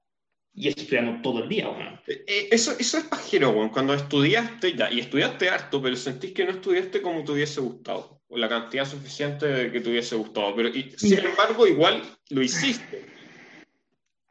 [0.54, 2.00] Y estudiando todo el día, bueno.
[2.06, 3.72] Eh, eso, eso es pajero, bueno.
[3.72, 8.19] Cuando estudiaste, ya, y estudiaste harto, pero sentís que no estudiaste como te hubiese gustado
[8.30, 10.54] la cantidad suficiente de que te hubiese gustado.
[10.54, 13.04] Pero y, sin embargo, igual lo hiciste.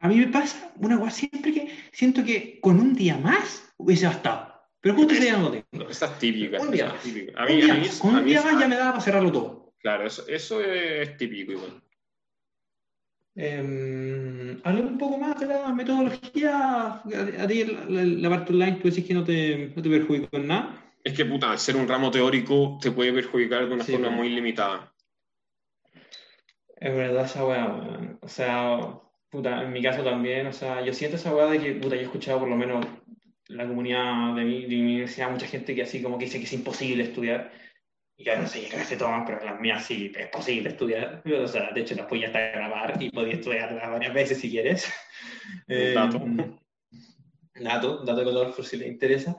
[0.00, 4.06] A mí me pasa una cosa siempre que siento que con un día más hubiese
[4.06, 4.50] bastado.
[4.80, 5.90] Pero justo ese día no lo tengo.
[5.90, 6.60] Esa es típica.
[6.60, 7.04] Un día más.
[7.04, 9.74] A mí, a mí, con un día más ya me daba para cerrarlo todo.
[9.78, 11.82] Claro, eso, eso es típico igual.
[13.36, 13.60] Eh,
[14.64, 17.02] un poco más de la metodología.
[17.02, 20.46] A, ti la, la, parte online tú decís que no te, no te perjudica en
[20.46, 20.89] nada.
[21.02, 24.28] Es que, puta, al ser un ramo teórico te puede perjudicar de una forma muy
[24.28, 24.92] limitada.
[26.76, 31.16] Es verdad esa weá, O sea, puta, en mi caso también, o sea, yo siento
[31.16, 32.86] esa weá de que, puta, yo he escuchado por lo menos
[33.48, 36.44] la comunidad de mi, de mi universidad, mucha gente que así como que dice que
[36.44, 37.52] es imposible estudiar.
[38.16, 41.22] Y yo no sé qué se toman, pero en las mías sí es posible estudiar.
[41.24, 44.92] O sea, de hecho, las voy hasta grabar y podía estudiar varias veces si quieres.
[45.66, 45.94] Eh,
[47.60, 49.36] dato, dato de color por si le interesa.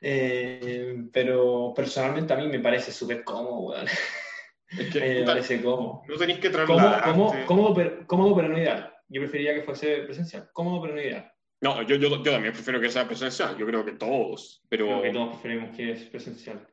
[0.00, 6.02] Eh, pero personalmente a mí me parece súper cómodo, Es que, me parece cómodo.
[6.08, 7.04] No tenéis que trasladar.
[7.04, 8.92] Cómodo, cómodo, pero, cómodo, pero no ideal.
[9.08, 10.50] Yo preferiría que fuese presencial.
[10.52, 11.32] Cómodo, pero no ideal.
[11.60, 13.56] No, yo, yo, yo también prefiero que sea presencial.
[13.56, 14.62] Yo creo que todos.
[14.68, 14.86] Pero...
[14.86, 16.68] Creo que todos preferimos que es presencial.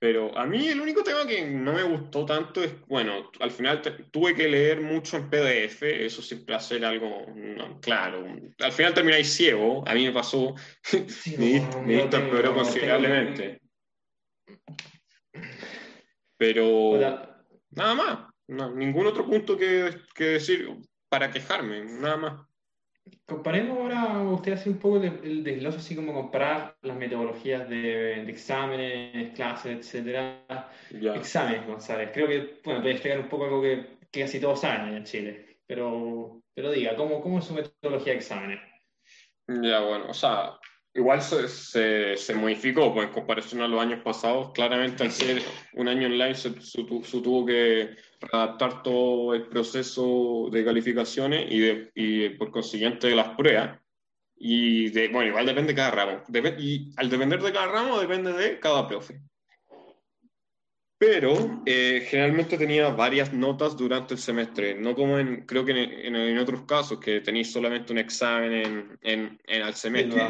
[0.00, 3.82] Pero a mí el único tema que no me gustó tanto es, bueno, al final
[4.10, 7.26] tuve que leer mucho en PDF, eso siempre hacer algo,
[7.82, 8.26] claro,
[8.60, 13.60] al final termináis ciego, a mí me pasó, sí, me, no, considerablemente.
[16.38, 16.98] Pero
[17.72, 20.66] nada más, No, ningún otro punto que, que decir
[21.10, 22.49] para quejarme, nada más.
[23.26, 29.32] Comparemos ahora, usted hace un poco el desglose, así como comparar las metodologías de, exámenes,
[29.34, 30.68] clases, etcétera.
[30.90, 32.10] Exámenes, González.
[32.12, 35.58] Creo que, bueno, puede explicar un poco algo que, casi todos saben en Chile.
[35.66, 38.60] Pero, pero diga, ¿cómo, ¿cómo es su metodología de exámenes?
[39.46, 40.58] Ya, bueno, o sea,
[40.94, 44.52] igual se, se, modificó pues, en comparación a los años pasados.
[44.52, 45.42] Claramente, al ser
[45.74, 47.96] un año online, se, tuvo que
[48.32, 53.78] adaptar todo el proceso de calificaciones y, de, y por consiguiente de las pruebas.
[54.36, 56.22] Y de, bueno, igual depende de cada ramo.
[56.58, 59.20] y al depender de cada ramo, depende de cada profe.
[61.00, 66.14] Pero eh, generalmente tenía varias notas durante el semestre, no como en, creo que en,
[66.14, 70.28] en, otros casos, que tenéis solamente un examen en, en, en al semestre.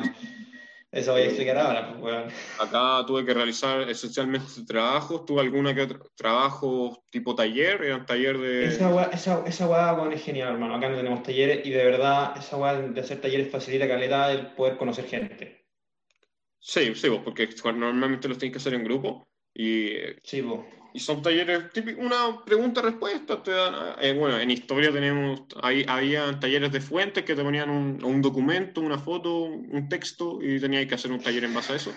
[0.92, 1.98] Eso voy a explicar ahora.
[1.98, 5.24] Pues, Acá tuve que realizar esencialmente trabajos.
[5.24, 7.82] ¿Tuve alguna que otro trabajo tipo taller?
[7.82, 8.66] ¿Era un taller de...?
[8.66, 10.76] Esa guada esa, esa es genial, hermano.
[10.76, 14.52] Acá no tenemos talleres y de verdad esa guada de hacer talleres facilita calidad el
[14.52, 15.66] poder conocer gente.
[16.60, 19.90] Sí, sí, porque normalmente los tienes que hacer en grupo y...
[20.22, 20.42] Sí,
[20.92, 23.42] y son talleres típicos, una pregunta-respuesta.
[23.42, 27.70] Te dan, eh, bueno, en historia tenemos, ahí había talleres de fuentes que te ponían
[27.70, 31.72] un, un, documento, una foto, un texto y tenías que hacer un taller en base
[31.72, 31.92] a eso.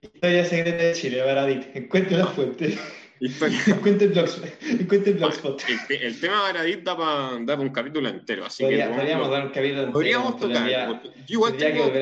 [0.00, 1.74] Historia secreta de Chile, Baradit.
[1.74, 2.78] Encuentre la fuente.
[3.66, 5.62] encuentre blogspot.
[5.88, 8.44] El, el, tema de Baradit da para da un capítulo entero.
[8.44, 9.92] Así que podríamos dar un capítulo entero.
[9.92, 10.68] Podríamos tocar.
[10.68, 11.92] yo igual tengo,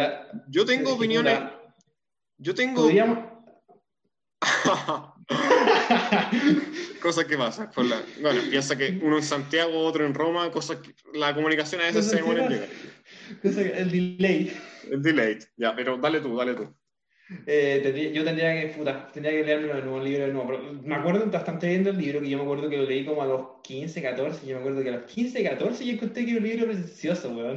[0.49, 1.39] yo tengo opiniones.
[2.37, 2.83] Yo tengo.
[2.83, 3.34] Podríamos
[7.01, 7.70] Cosa que pasa.
[7.77, 11.85] la, bueno, piensa que uno en Santiago, otro en Roma, cosa que la comunicación a
[11.85, 12.68] veces se demora en llegar.
[13.42, 14.57] El delay.
[14.90, 16.73] El delay, ya, pero dale tú, dale tú.
[17.47, 20.49] Eh, yo tendría que, puta, tendría que leerme el nuevo libro de nuevo.
[20.49, 23.23] Pero me acuerdo bastante bien del libro, que yo me acuerdo que lo leí como
[23.23, 24.47] a los 15, 14.
[24.47, 27.31] Yo me acuerdo que a los 15, 14 yo encontré que era un libro precioso,
[27.31, 27.57] weón.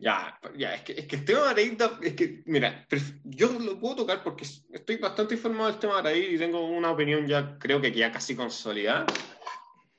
[0.00, 2.86] Ya, ya, es que, es que el tema de Araid, es que, mira,
[3.24, 6.92] yo lo puedo tocar porque estoy bastante informado del tema de Araid y tengo una
[6.92, 9.06] opinión ya, creo que ya casi consolidada,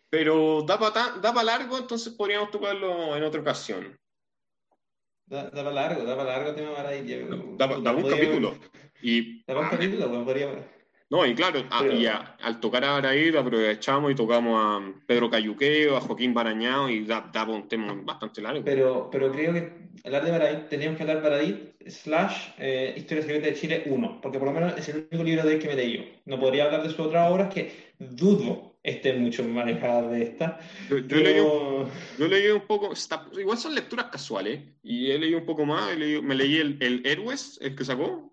[0.09, 3.99] pero da para da largo, entonces podríamos tocarlo en otra ocasión.
[5.25, 7.57] Da, para largo, da para largo el tema de Araid.
[7.57, 8.57] Da, da, un capítulo.
[9.01, 10.78] Y, da un capítulo, bueno, podríamos...
[11.09, 15.97] No, y claro, ah, y al tocar a Araid aprovechamos y tocamos a Pedro Cayuqueo,
[15.97, 18.63] a Joaquín Barañao y daba un tema bastante largo.
[18.63, 23.23] Pero, pero creo que hablar de Baradit, teníamos que hablar de Baradit slash eh, Historia
[23.23, 25.67] Secreta de Chile 1, porque por lo menos es el único libro de él que
[25.67, 26.03] me leí yo.
[26.25, 30.59] No podría hablar de sus otras obras que dudo estén mucho manejadas de esta.
[30.91, 32.93] Yo, yo, leí, un poco,
[33.35, 37.57] igual son lecturas casuales, y he leído un poco más, me leí el, el Héroes,
[37.61, 38.31] el que sacó,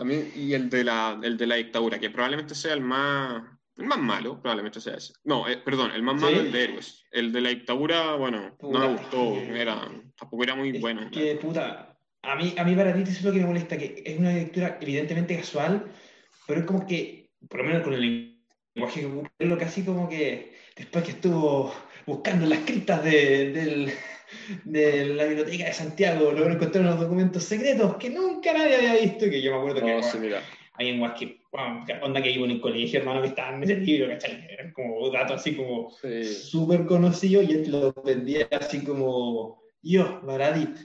[0.00, 3.42] también, y el de, la, el de la dictadura, que probablemente sea el más,
[3.76, 5.12] el más malo, probablemente sea ese.
[5.24, 7.04] No, eh, perdón, el más malo es el de héroes.
[7.12, 11.10] El de la dictadura, bueno, no me gustó, era, tampoco era muy bueno.
[11.10, 14.02] Que puta, a mí, a mí para ti eso es lo que me molesta, que
[14.02, 15.84] es una lectura evidentemente casual,
[16.46, 18.40] pero es como que, por lo menos con el
[18.74, 21.74] lenguaje que es lo casi como que después que estuvo
[22.06, 23.92] buscando las criptas de, del
[24.64, 29.26] de la biblioteca de Santiago, luego encontraron los documentos secretos que nunca nadie había visto,
[29.26, 30.42] que yo me acuerdo que sí, mira.
[30.74, 31.40] hay en Guasque,
[32.02, 34.46] onda que iba en el colegio, hermano, que estaban en el libro, ¿cachai?
[34.50, 40.76] Eran como datos así como súper conocidos y él lo vendía así como yo, Baradit.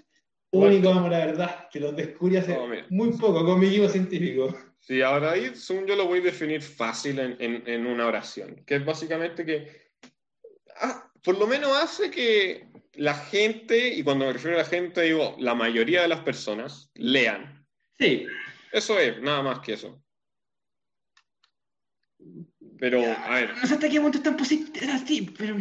[0.52, 2.58] Único, la verdad, que los descubrí hace
[2.90, 4.56] muy poco con mi equipo científico.
[4.80, 8.76] Sí, ahora ahí yo lo voy a definir fácil en, en, en una oración, que
[8.76, 9.85] es básicamente que
[11.24, 15.36] por lo menos hace que la gente, y cuando me refiero a la gente, digo,
[15.40, 17.66] la mayoría de las personas lean.
[18.00, 18.26] Sí.
[18.72, 20.02] Eso es, nada más que eso.
[22.78, 23.56] Pero, a ver.
[23.56, 24.38] No sé hasta qué punto están
[24.90, 25.58] así, pero.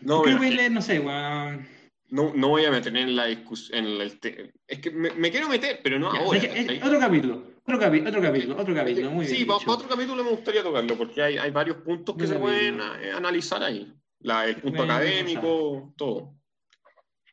[0.00, 1.68] No, creo que leer, no sé, weón.
[2.08, 3.86] No, no voy a meter en la discusión.
[4.02, 6.40] es que me, quiero meter, pero no ahora.
[6.84, 7.52] otro capítulo.
[7.64, 11.38] Otro, otro capítulo, otro capítulo, muy sí, para, otro capítulo me gustaría tocarlo, porque hay,
[11.38, 13.92] hay varios puntos que se pueden eh, analizar ahí.
[14.22, 16.42] La, el punto académico, todo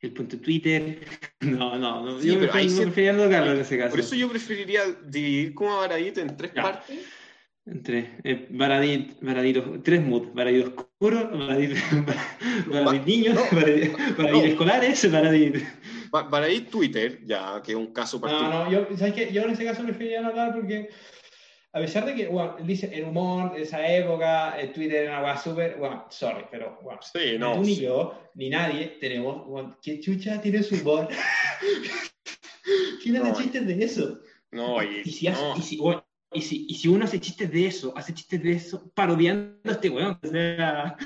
[0.01, 0.99] el punto Twitter.
[1.41, 2.21] No, no, no.
[2.21, 3.91] yo pero ahí preferiría no tocarlo en ese caso.
[3.91, 6.99] Por eso yo preferiría dividir como a Baradit en tres partes.
[7.65, 11.77] Entre eh, Baradit, Baradit, tres moods, Baradit oscuro, Baradit,
[12.67, 15.63] Baradit niños, Baradit, escolares, Baradit.
[16.11, 18.51] Baradit Twitter, ya, que es un caso particular.
[18.51, 19.31] No, no, yo, ¿sabes qué?
[19.31, 20.89] Yo en ese caso preferiría no hablar porque
[21.71, 25.37] a pesar de que, bueno, dice el humor de esa época, el Twitter era una
[25.37, 29.99] súper, bueno, sorry, pero, bueno, sí, no, tú ni yo, ni nadie tenemos, bueno, ¿qué
[29.99, 31.07] chucha tiene su humor?
[33.03, 34.19] ¿Quién hace no, chistes de eso?
[34.51, 37.51] No, y, y si, hace, y si bueno, y si, y si uno hace chistes
[37.51, 40.97] de eso, hace chistes de eso, parodiando a este weón, o sea,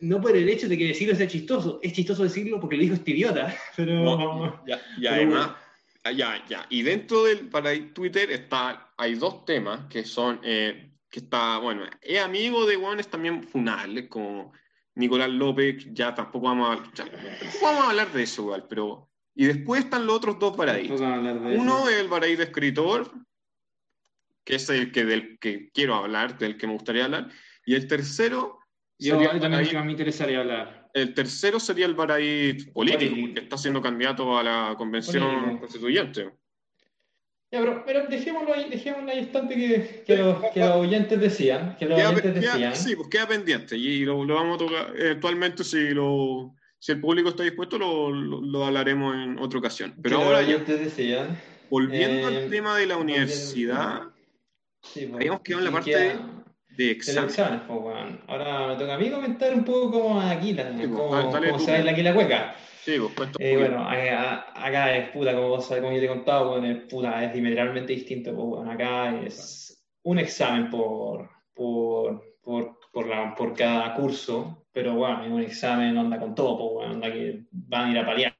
[0.00, 2.94] no por el hecho de que decirlo sea chistoso, es chistoso decirlo porque lo dijo
[2.94, 4.62] este idiota, pero...
[4.66, 5.50] ya además,
[6.10, 11.20] ya, ya, y dentro del, para Twitter está, hay dos temas que son, eh, que
[11.20, 14.52] está, bueno, es amigo de es también funales, como
[14.94, 17.04] Nicolás López, ya tampoco vamos a,
[17.62, 19.08] vamos a hablar de eso igual, pero...
[19.34, 21.00] Y después están los otros dos paraísos.
[21.00, 23.08] Uno es el paraíso escritor,
[24.44, 27.28] que es el que, del que quiero hablar, del que me gustaría hablar.
[27.64, 28.58] Y el tercero...
[28.98, 30.77] también me interesaría hablar.
[31.02, 36.30] El tercero sería el Baraí político, que está siendo candidato a la convención constituyente.
[37.50, 41.76] Ya, pero, pero dejémoslo ahí, dejémoslo ahí instante que, que, los, que los oyentes decían.
[41.78, 42.76] Que los oyentes decían.
[42.76, 47.00] sí, pues queda pendiente y lo, lo, vamos a tocar eventualmente si, lo, si el
[47.00, 49.94] público está dispuesto lo, lo, hablaremos en otra ocasión.
[50.02, 51.40] Pero ahora decían.
[51.70, 54.08] Volviendo al eh, tema de la universidad,
[54.82, 56.16] Sí, pues, Habíamos quedado en la parte
[56.78, 57.62] de, exámenes.
[57.66, 58.18] pues, bueno.
[58.28, 61.82] Ahora me toca a mí comentar un poco cómo Aquila, sí, cómo, cómo se ve
[61.82, 62.54] la Aquila Cueca.
[62.84, 66.50] Sí, pues eh, bueno, acá, es puta, como vos sabés, como yo te he contado,
[66.50, 68.34] bueno, es puta, es diametralmente distinto.
[68.34, 74.94] Pues, bueno, acá es un examen por, por, por, por, la, por cada curso, pero
[74.94, 78.06] bueno, es un examen onda con todo, pues, bueno, onda que van a ir a
[78.06, 78.38] paliar.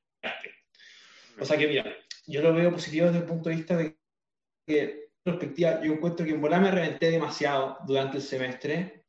[1.41, 1.85] O sea que, mira,
[2.27, 3.97] yo lo veo positivo desde el punto de vista de
[4.67, 9.05] que perspectiva, yo encuentro que en volar me reventé demasiado durante el semestre.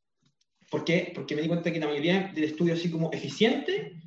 [0.70, 1.12] ¿Por qué?
[1.14, 4.00] Porque me di cuenta que la mayoría del estudio así como eficiente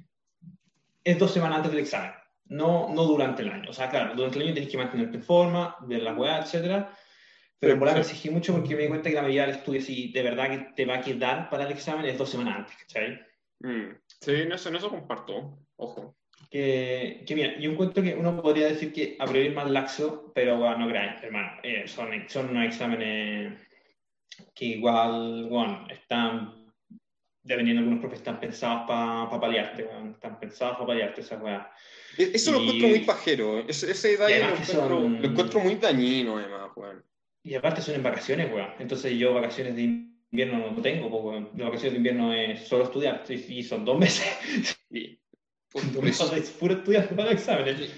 [1.03, 2.11] es dos semanas antes del examen,
[2.45, 3.69] no, no durante el año.
[3.69, 6.87] O sea, claro, durante el año tienes que mantenerte en forma, ver la web, etc.
[7.59, 9.81] Pero en volar me exigí mucho porque me di cuenta que la mayoría del estudio,
[9.81, 12.75] si de verdad que te va a quedar para el examen, es dos semanas antes,
[12.77, 13.19] ¿cachai?
[13.59, 16.15] Mm, sí, no eso, no eso comparto, ojo
[16.53, 20.31] que, que, mira, yo encuentro que uno podría decir que a priori es más laxo,
[20.35, 23.59] pero bueno, no creáis, hermano, eh, son, son unos exámenes
[24.53, 26.71] que igual, bueno, están,
[27.41, 31.37] dependiendo de algunos profes, están pensados para pa paliarte, bueno, están pensados para paliarte esa
[31.37, 31.71] weá.
[32.19, 35.21] E-, eso lo encuentro muy pajero, ese, ese lo, encuentro, son...
[35.23, 37.03] lo encuentro muy dañino, además, weón.
[37.41, 38.69] Y aparte son en vacaciones, weón.
[38.77, 43.23] Entonces yo vacaciones de invierno no tengo, porque las vacaciones de invierno es solo estudiar,
[43.27, 44.77] y son dos meses.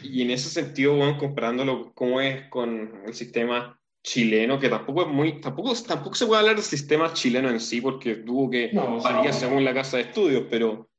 [0.03, 5.07] Y en ese sentido, bueno, comparándolo cómo es con el sistema chileno, que tampoco es
[5.07, 9.01] muy, tampoco, tampoco se puede hablar del sistema chileno en sí, porque tuvo que no,
[9.01, 10.89] varía según la casa de estudios, pero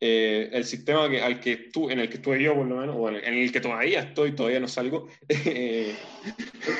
[0.00, 2.96] eh, el sistema que, al que tú, en el que estuve yo, por lo menos,
[2.98, 5.94] o en el que todavía estoy, todavía no salgo, eh,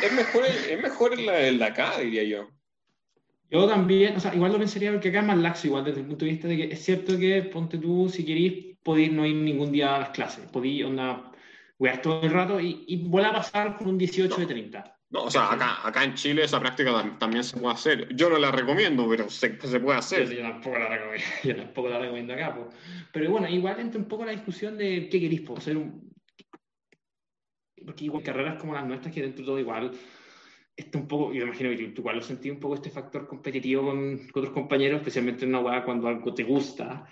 [0.02, 2.48] es mejor, es mejor el, de acá, diría yo.
[3.50, 6.06] Yo también, o sea, igual lo pensaría porque acá es más laxo, igual desde el
[6.06, 9.36] punto de vista de que es cierto que, ponte tú, si querís podéis no ir
[9.36, 11.32] ningún día a las clases, podéis onda,
[11.78, 14.98] wear todo el rato y, y a pasar con un 18 de 30.
[15.10, 18.14] No, o sea, acá, acá en Chile esa práctica también se puede hacer.
[18.14, 20.28] Yo no la recomiendo, pero se, se puede hacer.
[20.28, 22.58] Yo, tampoco la recomiendo, yo tampoco la recomiendo acá.
[23.12, 26.12] Pero bueno, igual entra un poco la discusión de qué queréis, por ser un...
[27.86, 29.92] Porque igual carreras como las nuestras, que dentro de todo igual,
[30.76, 33.84] está un poco, yo imagino que tú igual lo sentí un poco este factor competitivo
[33.84, 37.08] con, con otros compañeros, especialmente en una hueá cuando algo te gusta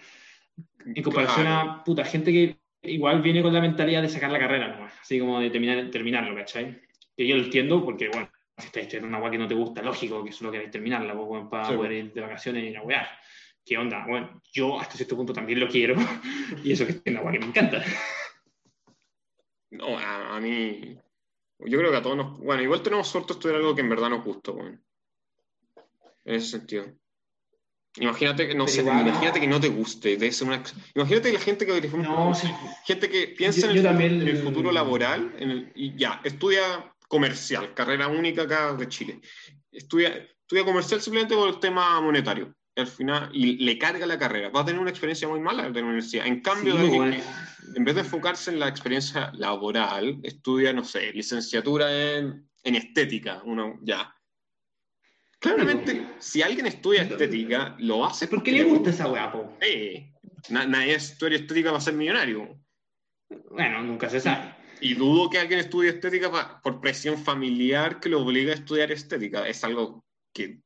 [0.94, 4.68] en comparación a puta, gente que igual viene con la mentalidad de sacar la carrera
[4.68, 6.80] nomás, así como de terminar, terminarlo, ¿cachai?
[7.16, 9.82] Que yo lo entiendo porque, bueno, si estás estudiando una agua que no te gusta,
[9.82, 13.08] lógico que solo queréis terminarla, pues, para poder ir de vacaciones y ir a wear.
[13.64, 14.06] ¿Qué onda?
[14.06, 15.96] Bueno, yo hasta cierto punto también lo quiero
[16.62, 17.82] y eso que es una agua que me encanta.
[19.70, 20.96] No, a, mí,
[21.58, 23.88] yo creo que a todos nos, bueno, igual tenemos suerte de estudiar algo que en
[23.88, 24.78] verdad nos gusta, bueno,
[26.24, 26.86] en ese sentido.
[27.98, 30.16] Imagínate que no, sé, imagínate que no te guste.
[30.16, 30.62] De una,
[30.94, 32.32] imagínate la gente que, no,
[32.84, 33.86] gente que piensa en,
[34.28, 35.32] el, futuro laboral
[35.74, 39.20] y ya, estudia comercial, carrera única acá de Chile.
[39.72, 40.08] Estudia,
[40.40, 42.54] estudia comercial simplemente por el tema monetario.
[42.76, 44.50] Al final, y le carga la carrera.
[44.50, 46.26] Va a tener una experiencia muy mala de la universidad.
[46.26, 52.46] En cambio, en vez de enfocarse en la experiencia laboral, estudia, no sé, licenciatura en,
[52.62, 53.40] en estética.
[53.46, 54.15] Uno, ya
[55.46, 59.56] Claramente, si alguien estudia estética, lo hace porque, qué le gusta esa weá, po.
[59.60, 60.12] Eh,
[60.50, 62.58] nadie estudia estética para ser millonario.
[63.50, 64.54] Bueno, nunca se sabe.
[64.80, 69.48] Y dudo que alguien estudie estética por presión familiar que lo obliga a estudiar estética.
[69.48, 70.60] Es algo que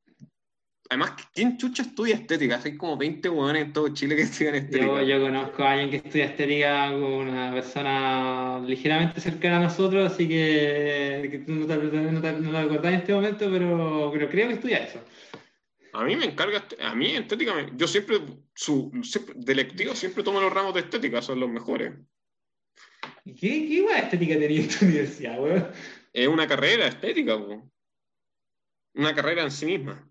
[0.90, 2.60] Además, ¿quién chucha estudia estética?
[2.64, 4.86] Hay como 20 hueones en todo Chile que estudian estética.
[4.86, 10.12] Yo, yo conozco a alguien que estudia estética con una persona ligeramente cercana a nosotros,
[10.12, 14.48] así que, que no, te, no, te, no, acordás en este momento, pero, pero, creo
[14.48, 15.00] que estudia eso.
[15.92, 18.18] A mí me encarga, a mí estética, yo siempre,
[18.52, 18.90] su,
[19.36, 21.92] de lectivo siempre tomo los ramos de estética, son los mejores.
[23.24, 25.68] ¿Qué, qué estética tenía en tu universidad, weón?
[26.12, 27.70] Es una carrera estética, weón.
[28.94, 30.09] una carrera en sí misma.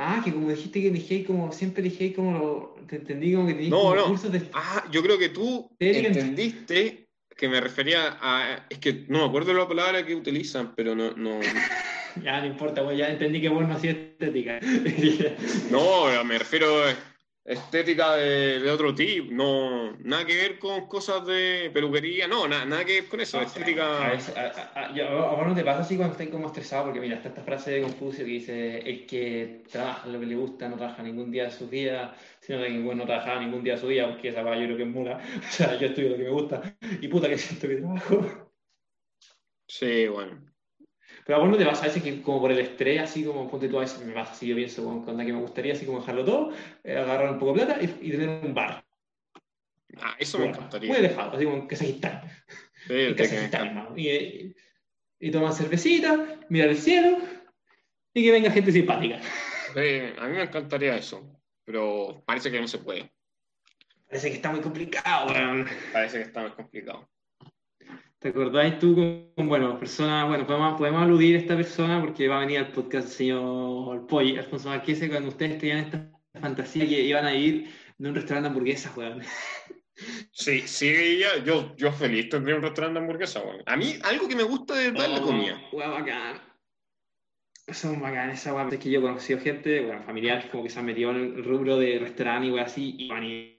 [0.00, 3.70] Ah, que como dijiste que elegí como, siempre elegí como, te entendí como que tenías
[3.70, 4.06] No, no.
[4.06, 4.48] cursos de...
[4.52, 8.66] Ah, yo creo que tú entendiste que me refería a.
[8.70, 11.12] Es que no me acuerdo la palabra que utilizan, pero no.
[11.16, 11.40] no...
[12.24, 14.58] Ya, no importa, pues ya entendí que vos no hacías estética.
[15.70, 16.96] No, me refiero a
[17.48, 22.66] estética de, de otro tipo, no, nada que ver con cosas de peluquería, no, na-
[22.66, 24.10] nada que ver con eso, estética...
[24.10, 27.30] veces- a- a- vos no te pasa así cuando estás como estresado, porque mira, está
[27.30, 31.02] esta frase de Confucio que dice, el que trabaja lo que le gusta no trabaja
[31.02, 34.08] ningún día de su vida, sino que bueno, no trabaja ningún día de su vida,
[34.08, 35.18] porque esa va yo creo que es mula.
[35.48, 38.52] O sea, yo estudio lo que me gusta y puta que siento que trabajo.
[39.66, 40.57] Sí, bueno.
[41.28, 43.50] Pero a vos no te pasa a veces que como por el estrés, así como
[43.50, 45.74] ponte tú a veces me pasa así, yo pienso con, con la que me gustaría
[45.74, 46.52] así como dejarlo todo,
[46.82, 48.82] eh, agarrar un poco de plata y, y tener un bar.
[49.98, 50.88] Ah, eso me encantaría.
[50.88, 52.22] Muy alejado, así como en Kazajistán.
[52.86, 53.92] Sí, En que Kazajistán.
[53.94, 54.54] Y,
[55.20, 57.18] y, tomar cervecita, mirar el cielo
[58.14, 59.20] y que venga gente simpática.
[59.74, 61.30] Sí, a mí me encantaría eso,
[61.62, 63.12] pero parece que no se puede.
[64.08, 65.66] Parece que está muy complicado, weón.
[65.92, 67.06] Parece que está más complicado.
[68.20, 68.96] ¿Te acordáis tú
[69.36, 72.72] con, bueno, persona, bueno, podemos, podemos aludir a esta persona porque va a venir al
[72.72, 76.10] podcast el señor Polly, Alfonso Marquese, cuando ustedes tenían esta
[76.40, 79.22] fantasía que iban a ir de un restaurante de hamburguesas, weón.
[80.32, 83.62] Sí, sí, ella, yo, yo feliz tendría un restaurante de hamburguesa, bueno.
[83.66, 85.60] A mí, algo que me gusta de es la comida.
[85.72, 86.40] Oh, Weón, bacán.
[87.68, 88.72] Son bacán esa weón.
[88.72, 91.44] Es que yo he conocido gente, bueno, familiares como que se han metido en el
[91.44, 93.57] rubro de restaurante y weón así, y weón, y- es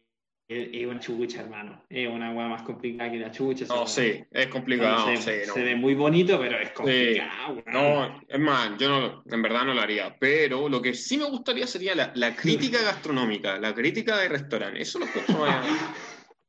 [0.49, 1.83] es una chucha, hermano.
[1.89, 3.65] Es una weá más complicada que la chucha.
[3.67, 5.53] No, sí, es complicado, se, sí, no.
[5.53, 7.63] se ve muy bonito, pero es complicado.
[7.67, 11.25] No, es más, yo no, en verdad no lo haría, pero lo que sí me
[11.25, 14.81] gustaría sería la, la crítica gastronómica, la crítica de restaurante.
[14.81, 15.67] Eso lo encuentro más,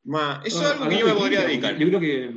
[0.04, 1.76] más- eso es algo que yo me podría dedicar.
[1.76, 2.30] Yo creo que,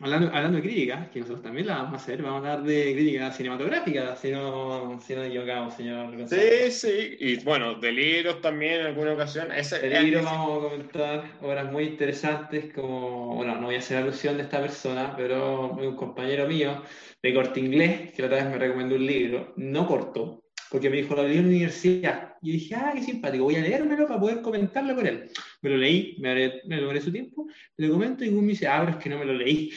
[0.00, 2.92] hablando, hablando de crítica, que nosotros también la vamos a hacer, vamos a hablar de
[2.94, 6.42] crítica cinematográfica, si no, si no equivocamos, señor Gonzalo.
[6.42, 9.50] Sí, sí, y bueno, de libros también en alguna ocasión.
[9.52, 13.98] Ese, De libros vamos a comentar obras muy interesantes como, bueno, no voy a hacer
[13.98, 16.82] alusión de esta persona, pero un compañero mío
[17.22, 20.98] de corte inglés, que la otra vez me recomendó un libro, no corto, porque me
[20.98, 22.34] dijo, lo leí en la universidad.
[22.40, 25.30] Y dije, ah, qué simpático, voy a leérmelo para poder comentarlo con él.
[25.60, 27.46] Me lo leí, me, haré- me logré su tiempo,
[27.76, 29.70] le comento y Gus me dice, ah, pero es que no me lo leí.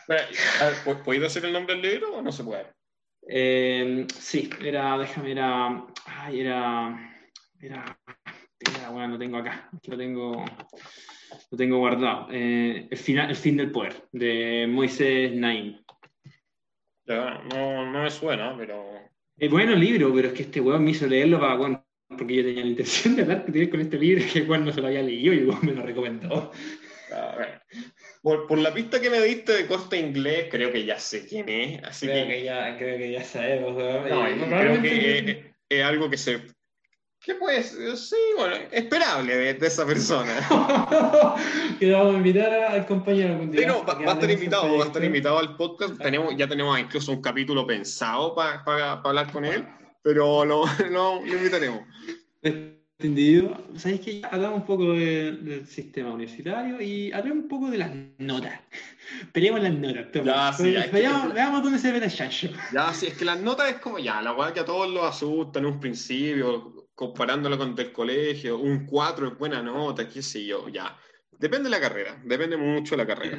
[0.00, 0.28] Espera,
[0.60, 2.66] a ver, ¿pu- ¿Puedo decir el nombre del libro o no se puede?
[3.28, 7.18] Eh, sí, era, déjame, era, ay, era,
[7.60, 7.98] era,
[8.60, 10.44] era, bueno, lo tengo acá, lo tengo,
[11.50, 12.28] lo tengo guardado.
[12.32, 15.78] Eh, el, final, el fin del poder, de Moisés Naim.
[17.06, 18.84] Ya, no, no me suena, pero.
[19.36, 21.81] Es bueno el libro, pero es que este weón me hizo leerlo para, bueno,
[22.16, 24.88] porque yo tenía la intención de hablar con este libro, que weón no se lo
[24.88, 26.52] había leído y weón me lo recomendó.
[27.12, 27.62] a ver.
[28.22, 31.48] Por, por la pista que me diste de corte inglés, creo que ya sé quién
[31.48, 31.82] es.
[31.82, 32.34] Así Creo que.
[32.34, 34.08] que ya, creo que ya sabemos, weón.
[34.08, 35.36] No, Eh, y creo que es,
[35.68, 36.40] es algo que se.
[37.24, 37.96] ¿Qué puede ser?
[37.96, 40.34] Sí, bueno, esperable de, de esa persona.
[41.78, 43.60] que lo vamos a invitar al compañero algún día.
[43.60, 45.98] Sí, no, va, va a estar invitado, va a estar invitado al podcast.
[46.02, 49.64] Tenemos, ya tenemos incluso un capítulo pensado para hablar con él,
[50.02, 51.82] pero lo, lo, lo invitaremos.
[52.42, 53.56] Entendido.
[53.76, 57.78] ¿Sabéis que ya hablamos un poco de- del sistema universitario y hablemos un poco de
[57.78, 58.60] las notas?
[59.32, 60.06] Peleemos las notas.
[60.24, 62.48] Ya, sí, es que- veamos, veamos dónde se ve el chancho.
[62.72, 65.04] Ya, sí, es que las notas es como ya, la weá que a todos los
[65.04, 70.44] asusta en un principio, comparándolo con el colegio, un 4 es buena nota, qué sé
[70.44, 70.96] yo, ya.
[71.38, 73.36] Depende de la carrera, depende mucho de la carrera.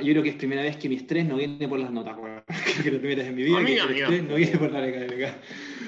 [0.00, 2.42] Yo creo que es primera vez que mi estrés no viene por las notas, weón.
[2.46, 4.34] Creo que es la primera vez en mi vida A mí, que mí, estrés no
[4.36, 5.38] viene por la académica.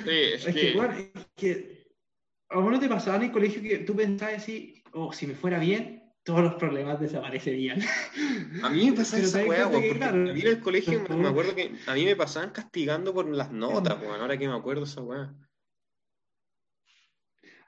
[0.05, 1.72] Sí, es, Es que, que, bueno, es que
[2.53, 5.35] a vos no te pasaba en el colegio que tú pensabas así, oh, si me
[5.35, 7.81] fuera bien, todos los problemas desaparecerían.
[8.63, 11.29] a mí me pasa Pero esa weá, porque claro, a mí en el colegio me,
[11.29, 14.85] acuerdo que a mí me pasaban castigando por las notas, weón, ahora que me acuerdo
[14.85, 15.35] esa weá.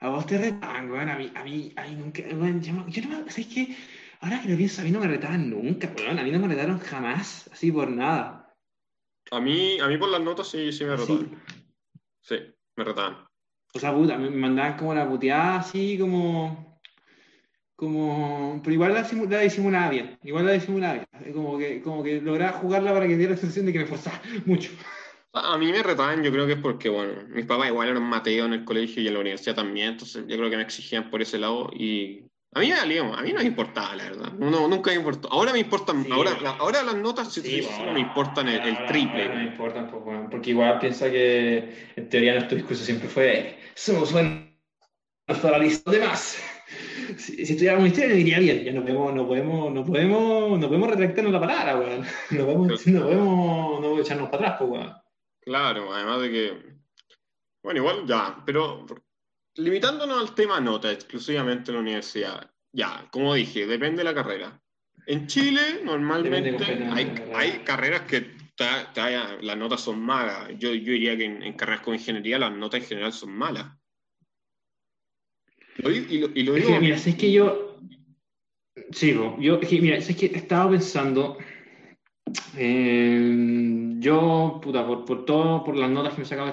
[0.01, 3.31] A vos te retaban, weón, a mí, a mí, a mí nunca, weón, yo, no-
[3.31, 3.77] ¿sabes qué?
[4.21, 6.49] Ahora que lo pienso, a mí no me retaban nunca, weón, a mí no me
[6.49, 8.55] retaron jamás, así por nada.
[9.31, 11.17] A mí, a mí por las notas sí, sí me Así.
[11.17, 11.43] retaban.
[12.21, 12.37] Sí,
[12.77, 13.27] me retaban.
[13.75, 16.81] O sea, puta, me mandaban como la puteada así como.
[17.75, 18.61] Como.
[18.63, 20.19] Pero igual la, la disimulaba bien.
[20.23, 21.35] Igual la disimulaba bien.
[21.35, 24.21] Como que, como que lograba jugarla para que diera la sensación de que me esforzaba
[24.47, 24.71] mucho.
[25.33, 28.47] A mí me retaban, yo creo que es porque, bueno, mis papás igual eran Mateo
[28.47, 31.23] en el colegio y en la universidad también, entonces yo creo que me exigían por
[31.23, 32.23] ese lado y
[32.55, 32.85] a mí a
[33.23, 35.29] mí no me importaba, la verdad, no, nunca me importó.
[35.33, 36.45] Ahora me importan, Sí, ahora, bueno.
[36.45, 39.29] la- ahora las notas sincero, me importan el, el triple.
[39.29, 43.59] No me importan, pues, bueno, porque igual piensa que en teoría nuestro discurso siempre fue:
[43.75, 44.49] somos buenos
[45.43, 46.39] para los demás.
[47.17, 50.67] Si, si estudiáramos historia nos iría bien, ya no podemos, no podemos, no podemos, no
[50.69, 52.05] podemos retractarnos la palabra, weón.
[52.31, 54.95] No podemos, no podemos, no podemos echarnos para atrás, pues, weón.
[55.41, 56.53] Claro, además de que
[57.63, 58.87] Bueno, igual ya, pero
[59.57, 64.61] limitándonos al tema nota exclusivamente en la universidad, ya, como dije, depende de la carrera.
[65.07, 68.33] En Chile, normalmente hay, hay, carreras que
[69.43, 70.49] las notas son malas.
[70.59, 73.67] Yo, yo diría que en, carreras con ingeniería las notas en general son malas.
[75.79, 76.81] y, lo, digo...
[76.81, 77.79] mira, es que yo...
[78.91, 79.37] Sigo.
[79.41, 81.37] Yo, mira, es que estaba pensando...
[84.01, 86.53] yo, puta, por, por, todo, por las notas que me sacaba,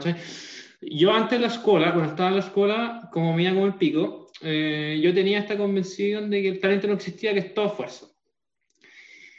[0.81, 3.75] yo antes de la escuela, cuando estaba en la escuela, como me iba como el
[3.75, 7.67] pico, eh, yo tenía esta convención de que el talento no existía, que es todo
[7.67, 8.15] esfuerzo.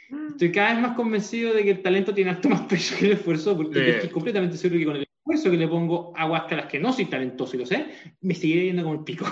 [0.09, 0.27] Mm.
[0.29, 3.11] Estoy cada vez más convencido de que el talento tiene alto más peso que el
[3.13, 6.79] esfuerzo, porque estoy completamente seguro que con el esfuerzo que le pongo a las que
[6.79, 7.87] no soy talentoso y lo sé,
[8.21, 9.25] me seguiré yendo como el pico.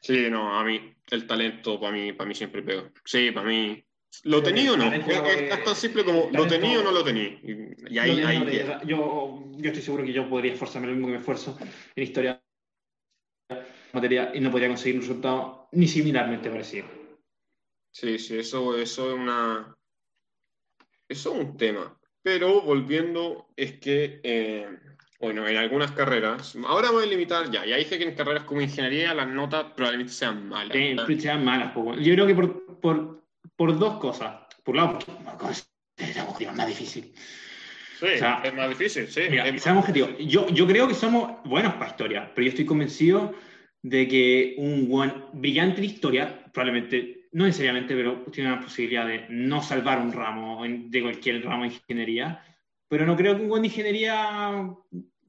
[0.00, 2.90] Sí, no, a mí el talento para mí, para mí siempre pego.
[3.06, 3.82] Sí, para mí
[4.22, 4.92] ¿Lo tenía o no?
[4.92, 7.38] Es, tan simple como ¿lo tenía o no lo tenía?
[7.42, 11.58] Y ahí, yo, yo estoy seguro que yo podría esforzarme lo mismo que me esfuerzo
[11.96, 12.40] en historia
[13.92, 16.86] materia y no podría conseguir un resultado ni similarmente parecido.
[17.92, 19.76] Sí, sí, eso, eso es una.
[21.08, 21.96] Eso es un tema.
[22.22, 24.66] Pero volviendo, es que, eh,
[25.20, 28.62] bueno, en algunas carreras, ahora voy a limitar ya, ya dije que en carreras como
[28.62, 30.76] ingeniería las notas probablemente sean malas.
[31.06, 33.23] Sí, sean malas, yo creo que por, por
[33.56, 34.34] por dos cosas.
[34.62, 34.98] Por un lado,
[36.26, 37.12] porque es más difícil.
[37.98, 39.22] Sí, es más difícil, sí.
[39.30, 40.10] Mira, seamos objetivos.
[40.18, 43.34] Yo, yo creo que somos buenos para historia, pero yo estoy convencido
[43.82, 49.26] de que un buen brillante de historia, probablemente, no necesariamente, pero tiene una posibilidad de
[49.28, 52.42] no salvar un ramo de cualquier ramo de ingeniería,
[52.88, 54.74] pero no creo que un buen de ingeniería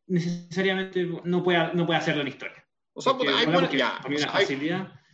[0.07, 2.65] necesariamente no pueda, no pueda hacerlo en historia.
[2.93, 4.15] O sea, porque, hay, bueno, ya, hay.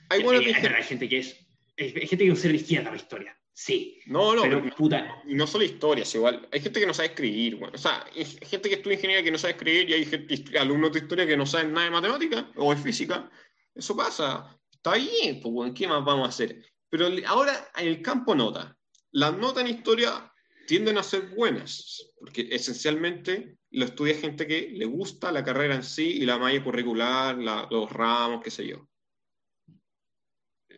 [0.10, 3.38] Hay, hay, hay gente que es hay gente que de izquierda la historia.
[3.54, 4.00] Sí.
[4.06, 5.22] No, no, pero, puta.
[5.28, 6.48] Y no solo historias, igual.
[6.52, 7.74] Hay gente que no sabe escribir, bueno.
[7.76, 11.00] O sea, hay gente que estudia ingeniería que no sabe escribir y hay alumnos de
[11.00, 13.30] historia que no saben nada de matemática o de física.
[13.76, 14.58] Eso pasa.
[14.72, 16.66] Está bien, pues, ¿qué más vamos a hacer?
[16.90, 18.78] Pero ahora, en el campo nota,
[19.12, 20.34] las notas en historia
[20.68, 25.84] tienden a ser buenas, porque esencialmente lo estudia gente que le gusta la carrera en
[25.84, 28.88] sí y la malla curricular, los ramos, qué sé yo.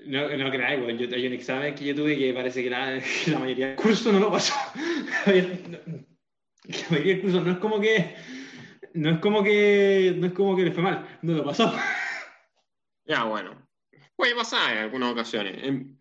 [0.05, 3.39] No, no creo, yo, hay un examen que yo tuve que parece que la, la
[3.39, 4.53] mayoría del curso no lo pasó.
[5.25, 5.33] la
[6.89, 8.15] mayoría del curso no es como que
[8.93, 11.73] no es como que no es como que le fue mal, no lo pasó.
[13.05, 13.61] Ya, bueno.
[14.15, 15.57] Puede pasar en algunas ocasiones.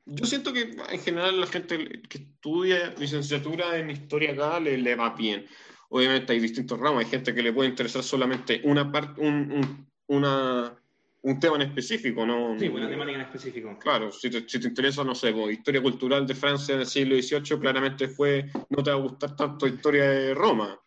[0.06, 4.94] Yo siento que en general la gente que estudia licenciatura en historia acá le, le
[4.94, 5.44] va bien.
[5.88, 10.81] Obviamente hay distintos ramos, hay gente que le puede interesar solamente una parte, un, una
[11.22, 12.58] un tema en específico, ¿no?
[12.58, 13.78] Sí, una temática en específico.
[13.78, 17.60] Claro, si te, si te interesa, no sé, historia cultural de Francia del siglo XVIII,
[17.60, 20.78] claramente fue, no te va a gustar tanto historia de Roma.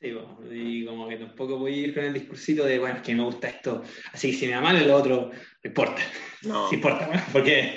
[0.00, 3.02] Sí, bueno, y como que tampoco voy a ir con el discursito de, bueno, es
[3.02, 6.02] que me gusta esto, así que si me da mal lo otro, no importa.
[6.42, 6.66] No.
[6.70, 7.20] Sí importa, ¿no?
[7.32, 7.76] porque,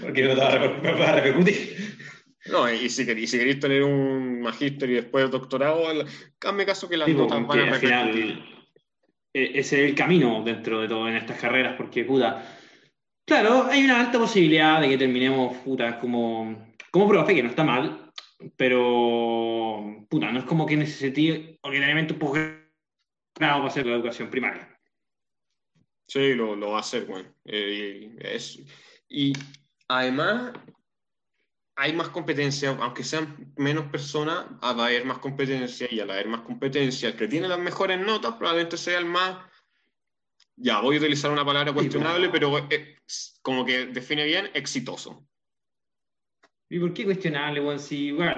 [0.00, 1.96] porque me va, a repercutir.
[2.46, 5.84] No, y si, queréis, si queréis tener un magíster y después doctorado,
[6.40, 8.59] hazme caso que las notas van a repercutir.
[9.32, 12.44] Es el camino dentro de todo en estas carreras, porque, puta,
[13.24, 17.64] claro, hay una alta posibilidad de que terminemos, puta, como, como profe, que no está
[17.64, 18.10] mal,
[18.56, 22.60] pero, puta, no es como que necesite ordinariamente un posgrado
[23.34, 24.76] para hacer la educación primaria.
[26.06, 27.32] Sí, lo, lo va a hacer, bueno.
[27.44, 28.10] Eh,
[29.08, 29.32] y
[29.88, 30.52] además,
[31.80, 36.28] hay más competencia, aunque sean menos personas, va a haber más competencia y al haber
[36.28, 39.38] más competencia, el que tiene las mejores notas probablemente sea el más,
[40.56, 42.52] ya voy a utilizar una palabra cuestionable, pero
[43.40, 45.26] como que define bien, exitoso.
[46.68, 47.60] ¿Y por qué cuestionable?
[47.60, 48.34] Bueno, si, bueno,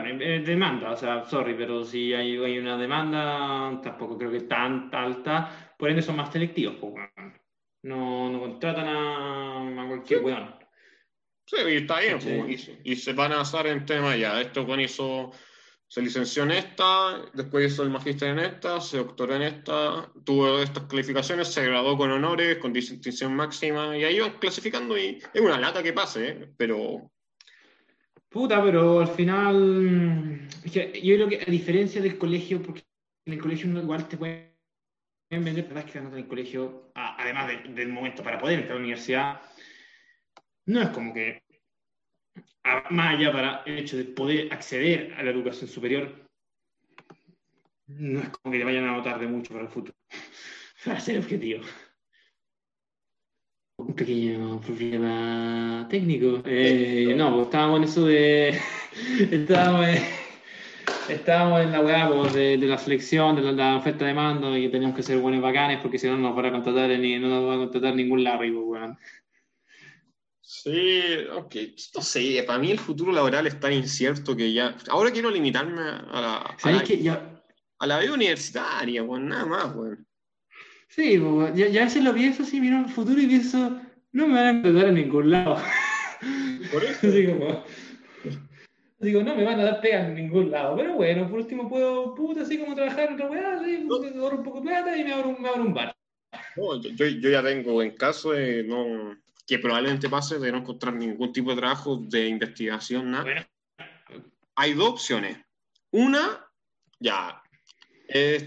[0.46, 5.74] demanda, o sea, sorry, pero si hay, hay, una demanda, tampoco creo que tan alta,
[5.76, 6.94] por ende son más selectivos, pues,
[7.82, 10.61] no, no contratan a, a cualquier weón.
[11.52, 14.40] Sí, y está bien, pues, y, se van a basar en tema ya.
[14.40, 15.32] Esto con hizo,
[15.86, 20.60] se licenció en esta, después hizo el magíster en esta, se doctoró en esta, tuvo
[20.60, 25.40] estas calificaciones, se graduó con honores, con distinción máxima, y ahí van clasificando y es
[25.42, 26.48] una lata que pase, ¿eh?
[26.56, 27.10] pero...
[28.30, 30.82] Puta, pero al final, yo
[31.16, 32.80] creo que a diferencia del colegio, porque
[33.26, 34.54] en el colegio igual te pueden
[35.28, 35.84] vender, ¿verdad?
[35.84, 39.42] Que en el colegio, además del momento para poder entrar a la universidad,
[40.66, 41.42] no es como que,
[42.90, 46.28] más allá para el hecho de poder acceder a la educación superior,
[47.86, 49.96] no es como que te vayan a notar de mucho para el futuro,
[50.84, 51.64] para ser objetivo.
[53.78, 56.40] Un pequeño problema técnico.
[56.46, 58.60] Eh, no, pues estábamos en eso de.
[59.30, 59.86] estábamos
[61.08, 64.96] estábamos en la weá pues, de, la selección, de la, oferta de mando y teníamos
[64.96, 67.48] que ser buenos bacanes porque si no, no nos van a contratar ni, no nos
[67.48, 68.90] va a contratar ningún Larry, pues.
[70.54, 71.00] Sí,
[71.30, 74.76] aunque no sé, para mí el futuro laboral es tan incierto que ya.
[74.90, 77.42] Ahora quiero limitarme a la, a la,
[77.78, 80.06] a la vida universitaria, weón, nada más, weón.
[80.88, 83.80] Sí, pues, ya, ya a veces lo pienso así, miro el futuro y pienso,
[84.12, 85.56] no me van a contratar en ningún lado.
[86.70, 87.00] Por eso.
[87.38, 87.64] como,
[88.98, 90.76] Digo, no me van a dar pega en ningún lado.
[90.76, 94.44] Pero bueno, por último puedo, puta, así como trabajar en otra weá, así, ahorro un
[94.44, 95.96] poco de plata y me abro, me abro un bar.
[96.56, 99.16] No, yo, yo, ya tengo, en caso de no,
[99.52, 103.46] que probablemente pase de no encontrar ningún tipo de trabajo de investigación, nada.
[104.54, 105.36] Hay dos opciones.
[105.90, 106.42] Una,
[106.98, 107.42] ya,
[108.08, 108.46] es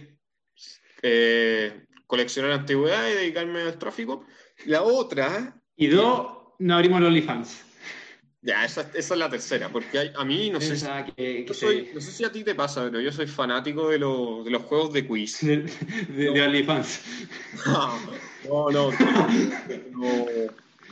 [1.04, 4.26] eh, coleccionar antigüedades y dedicarme al tráfico.
[4.66, 5.62] La otra...
[5.76, 7.66] Y dos, no abrimos los OnlyFans.
[8.42, 12.24] Ya, esa, esa, es la tercera, porque a mí no sé, si, no sé si
[12.24, 15.42] a ti te pasa, pero yo soy fanático de, de los juegos de quiz.
[15.42, 15.58] De,
[16.10, 16.46] de, no.
[16.46, 17.02] OnlyFans.
[18.48, 18.92] No, no,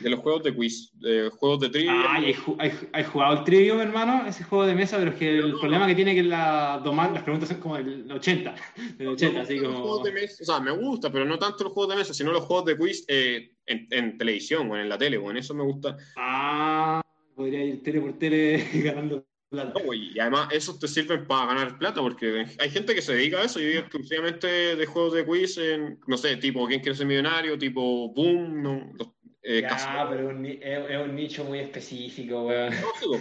[0.00, 1.92] de, los juegos de quiz, de juegos de trivia.
[2.08, 2.34] Ay,
[2.92, 4.26] ¿hay, jugado el Trivium, hermano?
[4.26, 7.22] Ese juego de mesa, pero es que el problema que tiene es que la, las
[7.22, 8.54] preguntas son como el 80,
[8.98, 9.84] el 80 así como...
[9.84, 12.76] o sea, me gusta, pero no tanto los juegos de mesa, sino los juegos de
[12.76, 15.96] quiz eh, en, en, televisión o en la tele, bueno, eso me gusta.
[16.16, 17.00] Ah
[17.34, 19.80] podría ir tele por tele ganando plata.
[19.94, 23.44] y además esos te sirven para ganar plata, porque hay gente que se dedica a
[23.44, 27.06] eso y vive exclusivamente de juegos de quiz, en, no sé, tipo ¿Quién quiere ser
[27.06, 27.58] millonario?
[27.58, 28.92] Tipo Boom, no,
[29.46, 32.72] eh, ya, pero es, un nicho muy específico, weón.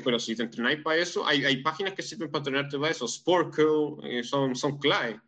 [0.05, 3.05] pero si te entrenáis para eso, hay, hay, páginas que sirven para entrenarte para eso.
[3.05, 5.19] Sportco, eh, son, son clave.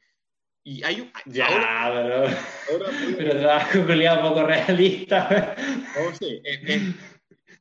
[0.63, 1.47] Y hay Ya,
[1.93, 2.23] pero.
[3.17, 5.55] pero trabajo un poco realista.
[5.99, 6.93] Oh, sí, eh,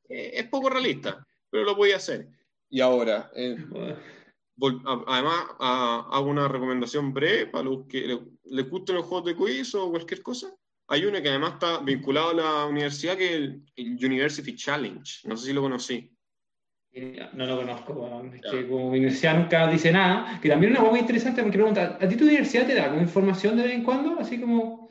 [0.08, 2.28] es poco realista, pero lo voy a hacer.
[2.70, 3.56] Y ahora, eh,
[5.06, 9.74] además, hago una recomendación breve para los que les le gusten los juegos de quiz
[9.74, 10.54] o cualquier cosa.
[10.88, 13.32] Hay uno que además está vinculado a la universidad, que es
[13.76, 15.20] el, University Challenge.
[15.24, 16.10] No sé si lo conocí.
[17.32, 21.00] No lo conozco, es que como universidad nunca dice nada, que también es una muy
[21.00, 24.20] interesante porque pregunta, ¿a ti tu universidad te da como información de vez en cuando?
[24.20, 24.88] Así como,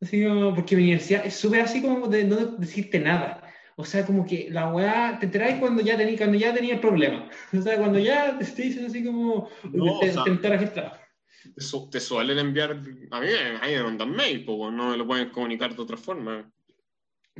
[0.00, 3.44] así como porque mi universidad es súper así como de no decirte nada.
[3.76, 6.80] O sea, como que la weá te trae cuando ya tenía, cuando ya tenía el
[6.80, 7.30] problema.
[7.56, 10.30] O sea, cuando ya te dicen así como no, te, o sea, te,
[11.56, 13.28] suelen enviar, a mí,
[13.60, 16.50] a mí me mandan mail, pues no me lo pueden comunicar de otra forma.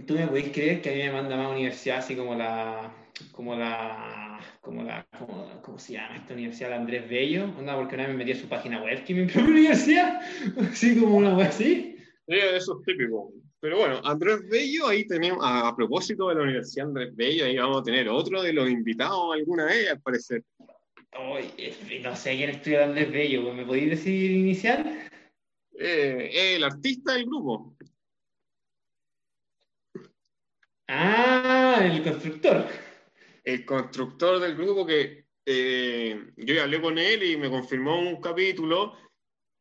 [0.07, 2.95] ¿Tú me podés creer que a mí me manda más universidad así como la,
[3.33, 6.71] como la, como la, como, ¿cómo se llama esta universidad?
[6.71, 9.27] La Andrés Bello, onda, porque una vez me metí a su página web que mi
[9.33, 10.21] propia universidad,
[10.71, 11.97] así como una web así.
[12.29, 13.33] Sí, eso es típico.
[13.61, 17.81] Pero bueno, Andrés Bello, ahí tenemos, a, propósito de la Universidad Andrés Bello, ahí vamos
[17.81, 20.43] a tener otro de los invitados alguna vez, al parecer.
[21.13, 25.11] No sé quién estudia Andrés Bello, ¿me podéis decir inicial?
[25.79, 27.77] Eh, el artista del grupo.
[30.89, 32.67] Ah, el constructor.
[33.45, 38.21] El constructor del grupo que eh, yo ya hablé con él y me confirmó un
[38.21, 38.97] capítulo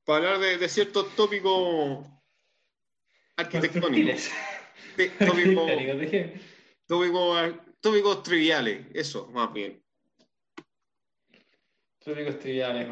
[0.03, 2.05] para hablar de, de ciertos tópicos
[3.37, 4.29] arquitectónicos.
[7.81, 9.81] Tópicos triviales, eso, más bien.
[12.03, 12.87] Tópicos triviales,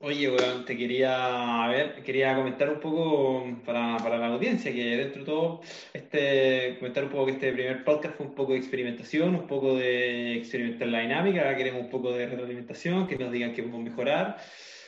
[0.00, 4.96] Oye, weón, te quería, a ver, quería comentar un poco para, para, la audiencia, que
[4.96, 5.60] dentro de todo,
[5.94, 9.74] este, comentar un poco que este primer podcast fue un poco de experimentación, un poco
[9.74, 13.84] de experimentar la dinámica, ahora queremos un poco de retroalimentación, que nos digan que podemos
[13.84, 14.36] mejorar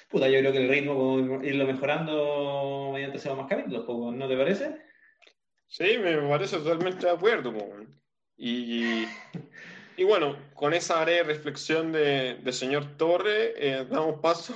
[0.08, 4.36] puta, yo creo que el ritmo podemos irlo mejorando mediante esos más capítulos, ¿no te
[4.36, 4.76] parece?
[5.66, 7.52] Sí, me parece totalmente de acuerdo.
[8.36, 9.04] Y,
[9.98, 14.54] y, bueno, con esa breve reflexión de, señor Torre, eh, damos paso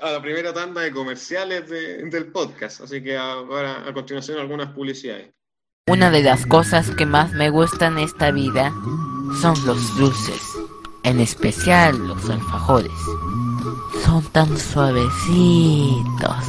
[0.00, 2.80] a, la primera tanda de comerciales del podcast.
[2.80, 5.30] Así que ahora, a continuación, algunas publicidades.
[5.88, 8.72] Una de las cosas que más me gustan en esta vida
[9.40, 10.42] son los dulces,
[11.04, 12.92] en especial los alfajores
[14.04, 16.44] son tan suavecitos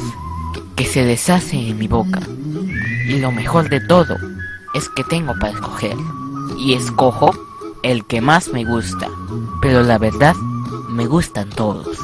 [0.76, 2.20] que se deshacen en mi boca.
[3.06, 4.16] Y lo mejor de todo
[4.74, 5.96] es que tengo para escoger.
[6.58, 7.32] Y escojo
[7.82, 9.08] el que más me gusta.
[9.60, 10.34] Pero la verdad,
[10.88, 11.98] me gustan todos.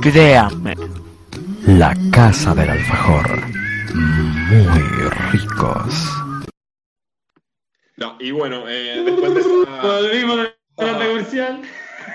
[0.00, 0.74] Créame.
[1.66, 3.40] La casa del alfajor.
[3.94, 5.94] Muy ricos.
[7.96, 10.56] No, y bueno, eh, después de esta...
[10.76, 11.62] comercial.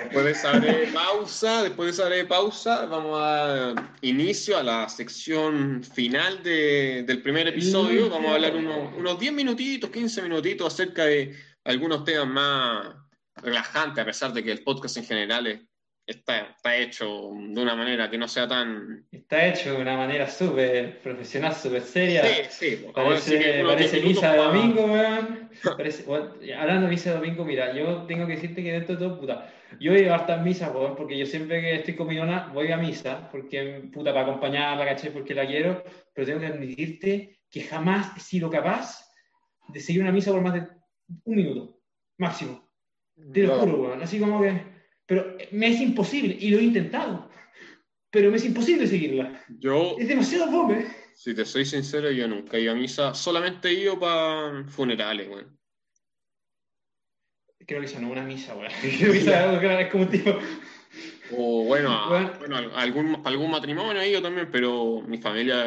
[0.03, 5.83] Después de esa pausa, después de esa pausa, vamos a dar inicio a la sección
[5.83, 8.09] final de, del primer episodio.
[8.09, 11.35] Vamos a hablar unos, unos 10 minutitos, 15 minutitos acerca de
[11.67, 12.95] algunos temas más
[13.35, 15.59] relajantes, a pesar de que el podcast en general es
[16.07, 19.05] está, está hecho de una manera que no sea tan...
[19.11, 22.23] Está hecho de una manera súper profesional, súper seria.
[22.23, 22.85] Sí, sí.
[22.93, 25.49] Parece, sí parece 10 minutos misa de domingo, weón.
[26.07, 29.19] Bueno, hablando de misa de domingo, mira, yo tengo que decirte que dentro de todo,
[29.19, 32.51] puta, yo voy a hartas misas, weón, porque yo siempre que estoy con mi nona
[32.53, 37.39] voy a misa, porque, puta, para acompañarla, caché, porque la quiero, pero tengo que admitirte
[37.49, 39.03] que jamás he sido capaz
[39.67, 40.76] de seguir una misa por más de
[41.23, 41.79] un minuto,
[42.17, 42.67] máximo.
[43.33, 44.61] Te lo juro, weón, así como que...
[45.05, 47.29] Pero me es imposible, y lo he intentado,
[48.11, 49.41] pero me es imposible seguirla.
[49.59, 50.85] Yo, Es demasiado fome.
[51.15, 55.29] si te soy sincero, yo nunca he ido a misa, solamente he ido para funerales,
[55.29, 55.57] weón.
[57.65, 58.71] Creo que eso no es una misa, weón.
[58.81, 60.37] Creo que eso es como tipo.
[61.31, 62.57] O bueno, a- Bueno.
[62.75, 65.65] algún, algún matrimonio he ido también, pero mi familia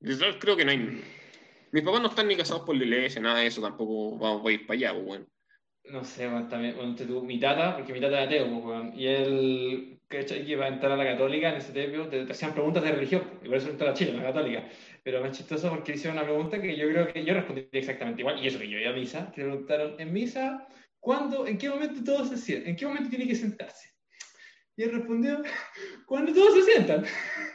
[0.00, 1.04] literal, Creo que no hay...
[1.70, 4.50] Mis papás no están ni casados por la iglesia, nada de eso, tampoco vamos a
[4.52, 5.28] ir para allá, pues, weón.
[5.84, 6.76] No sé, weón, también.
[6.76, 8.92] Bueno, tú, mi tata, porque mi tata era ateo, pues, weón.
[8.94, 10.44] Y él, ¿cachai?
[10.44, 12.92] Que iba a entrar a la católica en ese tiempo, te, te hacían preguntas de
[12.92, 14.68] religión, y por eso entró a Chile, a la católica.
[15.02, 18.22] Pero me es chistoso porque hicieron una pregunta que yo creo que yo respondí exactamente
[18.22, 20.66] igual, y eso que yo iba a misa, le preguntaron, ¿en misa
[21.00, 22.70] cuándo, en qué momento todos se sientan?
[22.70, 23.88] ¿En qué momento tiene que sentarse?
[24.76, 25.42] Y él respondió,
[26.06, 27.04] cuando todos se sientan.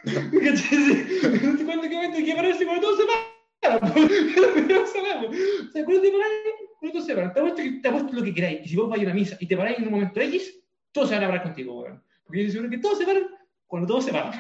[1.66, 3.33] ¿Cuándo, qué momento hay que pararse cuando todos se paran?
[4.84, 7.34] O sea, cuando te paráis, cuando todos se paran.
[7.34, 8.62] Te apuesto, que, te apuesto lo que queráis.
[8.66, 10.60] Y si vos vais a una misa y te paráis en un momento X,
[10.92, 12.04] todos se van a parar contigo, weón.
[12.26, 13.28] Porque yo estoy seguro que todos se paran
[13.66, 14.40] cuando todos se paran.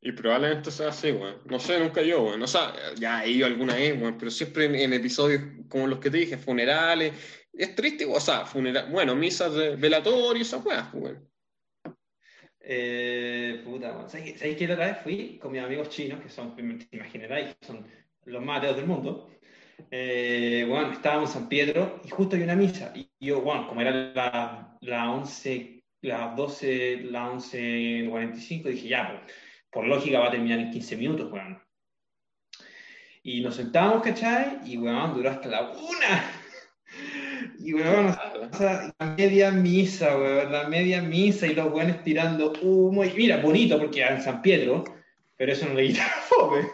[0.00, 1.40] Y probablemente sea así, weón.
[1.46, 2.42] No sé, nunca yo, weón.
[2.42, 5.98] O sea, ya he ido alguna vez, weón, pero siempre en, en episodios como los
[5.98, 7.12] que te dije, funerales.
[7.52, 11.28] Es triste, o sea, funeral, bueno, misas de velatorio, esas weas, pues, weón.
[12.60, 14.10] Eh, puta, weón.
[14.10, 16.62] ¿Sabes sabes que la otra vez fui con mis amigos chinos, que son, te
[16.92, 17.86] imaginarás, que son
[18.26, 19.30] los más ateos del mundo?
[19.90, 22.92] Eh, bueno, estábamos en San Pedro y justo hay una misa.
[22.94, 29.34] Y yo, bueno, como era la, la 11, las 12, la 11.45, dije, ya, pues,
[29.70, 31.62] por lógica va a terminar en 15 minutos, weón.
[33.22, 34.60] Y nos sentamos, ¿cachai?
[34.64, 36.30] Y, weón, duró hasta la una.
[37.58, 38.06] Y, weón,
[38.52, 43.04] o sea, la media misa, weón, la media misa y los weones tirando humo.
[43.04, 44.84] Y mira, bonito porque era en San Pedro,
[45.36, 46.66] pero eso no le quita fome.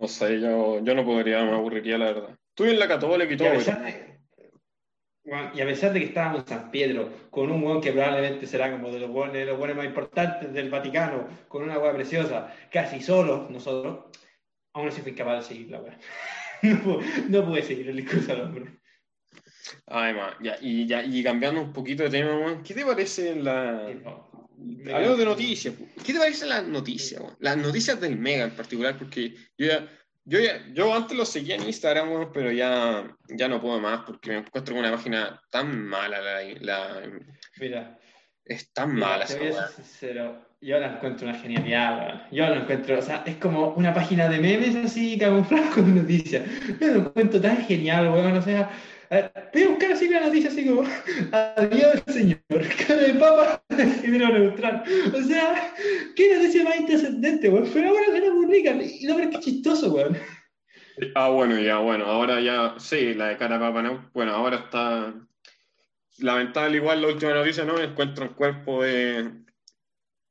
[0.00, 2.38] No sé, yo, yo no podría, me aburriría, la verdad.
[2.48, 4.10] Estuve en la católica y Y todo, a, pero- pesar de,
[5.54, 8.70] y a pesar de que estábamos en San Pedro, con un weón que probablemente será
[8.72, 13.00] como de los weones, los weones más importantes del Vaticano, con una weá preciosa, casi
[13.00, 14.06] solos nosotros,
[14.72, 15.96] aún así fui incapaz de seguirla, weón.
[16.62, 18.64] No, pude- no pude seguir el discurso al hombre.
[19.86, 23.88] Además, ya, y, ya, y cambiando un poquito de tema, ¿qué te parece la...
[24.92, 25.74] Hablemos de noticias.
[26.04, 27.22] ¿Qué te parece las noticias?
[27.38, 29.88] Las noticias del Mega en particular, porque yo ya,
[30.24, 34.30] yo ya, yo antes lo seguía en Instagram, pero ya, ya no puedo más porque
[34.30, 37.10] me encuentro con una página tan mala, la, la-
[37.58, 37.98] Mira,
[38.44, 42.20] es tan Mira, mala te voy a ser sincero, yo la encuentro una genialidad, weón.
[42.30, 46.44] Yo la encuentro, o sea, es como una página de memes así, camuflada con noticias.
[46.80, 48.70] Yo lo encuentro tan genial, weón, o sea,
[49.10, 50.84] a ver, voy a buscar así la noticia así como,
[51.32, 52.38] adiós señor,
[52.86, 53.62] cara de papa,
[54.02, 54.84] género neutral.
[55.14, 55.74] O sea,
[56.16, 59.44] qué noticia más intrascendente, weón, pero ahora se la publican, y lo verdad es que
[59.52, 60.16] chistoso, weón.
[61.14, 64.56] Ah, bueno, ya, bueno, ahora ya, sí, la de cara a Papa Neu, bueno, ahora
[64.58, 65.14] está
[66.18, 67.80] lamentable igual la última noticia, ¿no?
[67.80, 69.22] Encuentra un cuerpo de,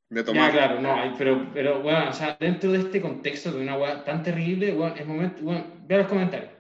[0.09, 0.51] de Ya, Tomás.
[0.51, 4.21] claro, no, pero, pero, bueno, o sea, dentro de este contexto de una weá tan
[4.23, 6.51] terrible, weón, es momento, weón, vea los comentarios.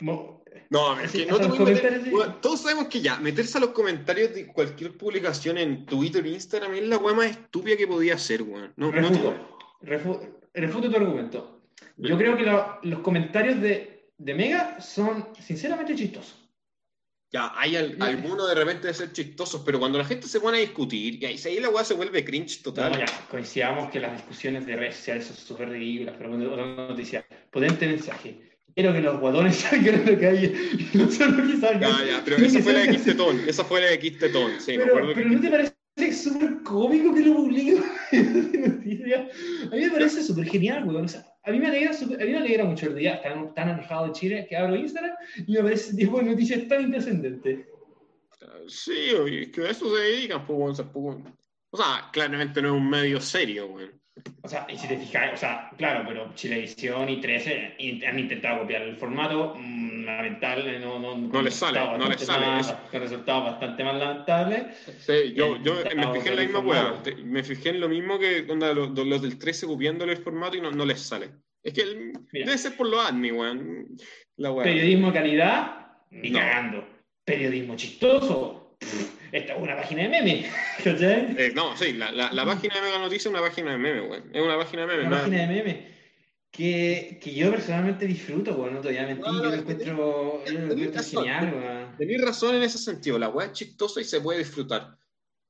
[0.00, 0.37] Mo-
[0.70, 3.70] No, Sí, no te los puedes meter- weón, todos sabemos que ya, meterse a los
[3.70, 8.14] comentarios de cualquier publicación en Twitter e Instagram es la weá más estúpida que podía
[8.14, 8.72] hacer, weón.
[8.76, 9.34] No, no te- Refuto,
[9.82, 11.60] refu- refuto tu argumento.
[11.96, 16.36] Yo creo que lo- los comentarios de, de Mega son sinceramente chistosos.
[17.30, 20.56] Ya, hay al- algunos de repente de ser chistosos, pero cuando la gente se pone
[20.56, 22.92] a discutir, y ahí, ahí la weá se vuelve cringe total.
[22.92, 26.64] No, ya, coincidamos que las discusiones de redes sociales son súper ridículas, pero bueno, otra
[26.88, 27.26] noticia.
[27.50, 28.47] Potente mensaje.
[28.78, 31.90] Quiero que los guadones salgan a la calle y no solo que salgan.
[31.98, 34.78] Ya, ya, pero esa que fue la de Quistetón, esa fue la de Quistetón, sí,
[34.78, 35.34] me Pero, acuerdo pero que...
[35.34, 39.26] ¿no te parece súper cómico que lo noticias?
[39.72, 41.06] A mí me parece súper genial, weón.
[41.06, 43.70] O sea, a mí me alegra, a mí me alegra mucho el día, tan, tan
[43.70, 47.66] enojado de Chile, que abro Instagram y me parece ese tipo de noticias tan intrascendentes.
[48.68, 53.20] Sí, es que a eso se dedican, pues, O sea, claramente no es un medio
[53.20, 54.00] serio, weón.
[54.42, 58.18] O sea, y si te fijas, o sea, claro, pero Chilevisión y 13 in- han
[58.18, 62.72] intentado copiar el formato, mm, lamentable, no, no, No les sale, no les sale, más-.
[62.90, 64.76] Con resultados bastante más lamentables.
[65.00, 67.02] Sí, yo, El yo me fijé en la misma.
[67.02, 70.56] Te- Me fijé en lo mismo que onda, los, los del 13 copiándole el formato
[70.56, 71.30] y no, no les sale.
[71.62, 73.86] Es que el- debe ser por los admin, weón.
[74.36, 74.64] La weá.
[74.64, 76.38] Periodismo de calidad, ni No.
[76.38, 76.88] cagando.
[77.24, 78.76] Periodismo chistoso,
[79.32, 80.46] esta es una página de memes,
[80.82, 81.34] ¿cachai?
[81.38, 84.10] Eh, no, sí, la, la, la página de Mega Noticias es una página de memes,
[84.10, 84.30] weón.
[84.34, 85.06] Es una página de memes.
[85.06, 85.76] Una nada- página de memes
[86.50, 90.44] que, que yo personalmente disfruto, weón, no te voy a mentir, No, yo lo encuentro,
[90.46, 91.24] yo lo encuentro razón.
[91.24, 91.96] genial, weón.
[91.98, 94.96] Tenés razón en ese sentido, la weá es chistosa y se puede disfrutar.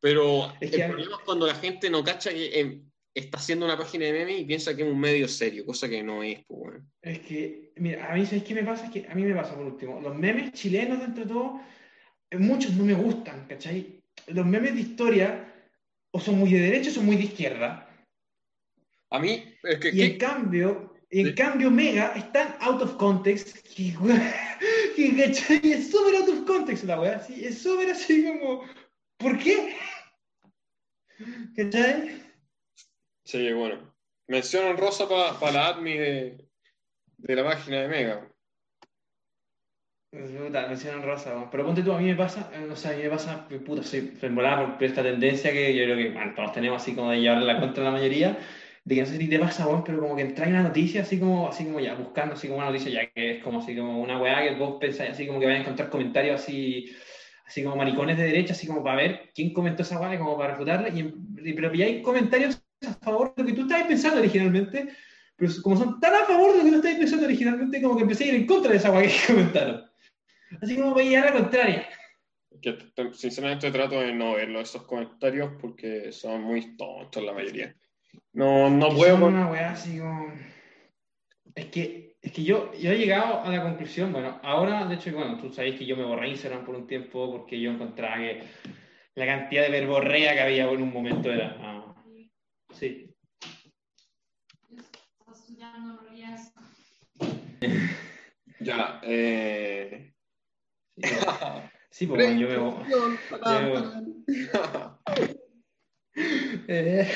[0.00, 2.80] Pero Es el problema es cuando la gente no cacha que eh,
[3.14, 6.02] está haciendo una página de memes y piensa que es un medio serio, cosa que
[6.02, 6.90] no es, pues, weón.
[7.02, 8.86] Es que, mira, a mí, ¿sabes qué me pasa?
[8.86, 11.60] Es que a mí me pasa por último, los memes chilenos, dentro de todo,
[12.36, 14.02] muchos no me gustan, ¿cachai?
[14.26, 15.54] Los memes de historia
[16.10, 17.88] o son muy de derecha o son muy de izquierda.
[19.10, 21.34] A mí, es que, Y en cambio, en Sí.
[21.34, 23.94] cambio Mega es tan out of context que,
[24.96, 25.60] que, ¿cachai?
[25.72, 28.64] Es súper out of context la weá, sí, es súper así como,
[29.16, 29.74] ¿por qué?
[31.56, 32.22] ¿Cachai?
[33.24, 33.94] sí, bueno.
[34.26, 36.48] Mención honrosa para la admin de,
[37.16, 38.28] de la página de Mega.
[40.10, 41.50] Puta, mencionan rosa, weón.
[41.50, 43.82] pero ponte tú, a mí me pasa, eh, o sea, a mí me pasa, puta,
[43.82, 47.20] soy envolada por, esta tendencia que yo creo que, bueno, todos tenemos así como de
[47.20, 48.38] llevar la contra la mayoría,
[48.84, 51.18] de que no sé si te pasa, weón, pero como que entra una noticia así
[51.18, 54.00] como, así como ya, buscando así como una noticia ya que es como así como
[54.00, 56.86] una weá que vos pensáis así como que vais a encontrar comentarios así,
[57.46, 60.52] así como maricones de derecha, así como para ver quién comentó esa weá, como para
[60.52, 61.00] refutarla, y,
[61.44, 61.70] y- pero
[62.02, 64.88] comentarios a favor de lo que tú estabas pensando originalmente,
[65.36, 68.02] pero como son tan a favor de lo que tú estabas pensando originalmente, como que
[68.04, 69.87] empecé a ir en contra de esa weá que comentaron.
[70.62, 71.88] Así como voy a llegar a la contraria.
[72.62, 72.78] Que
[73.12, 77.74] sinceramente trato de no verlo, esos comentarios, porque son muy tontos la mayoría.
[78.32, 79.20] No, no Que puedo.
[79.20, 80.32] con- una weá así como...
[81.54, 85.12] Es que, es que yo, yo he llegado a la conclusión, bueno, ahora, de hecho,
[85.12, 88.42] bueno, tú sabéis que yo me borré Instagram por un tiempo porque yo encontraba que
[89.14, 91.56] la cantidad de verborrea que había en un momento era...
[91.60, 91.94] ah,
[92.72, 93.14] sí.
[98.60, 100.12] Ya, eh.
[101.90, 102.82] Sí, pues yo me bo-
[106.70, 107.08] Eh,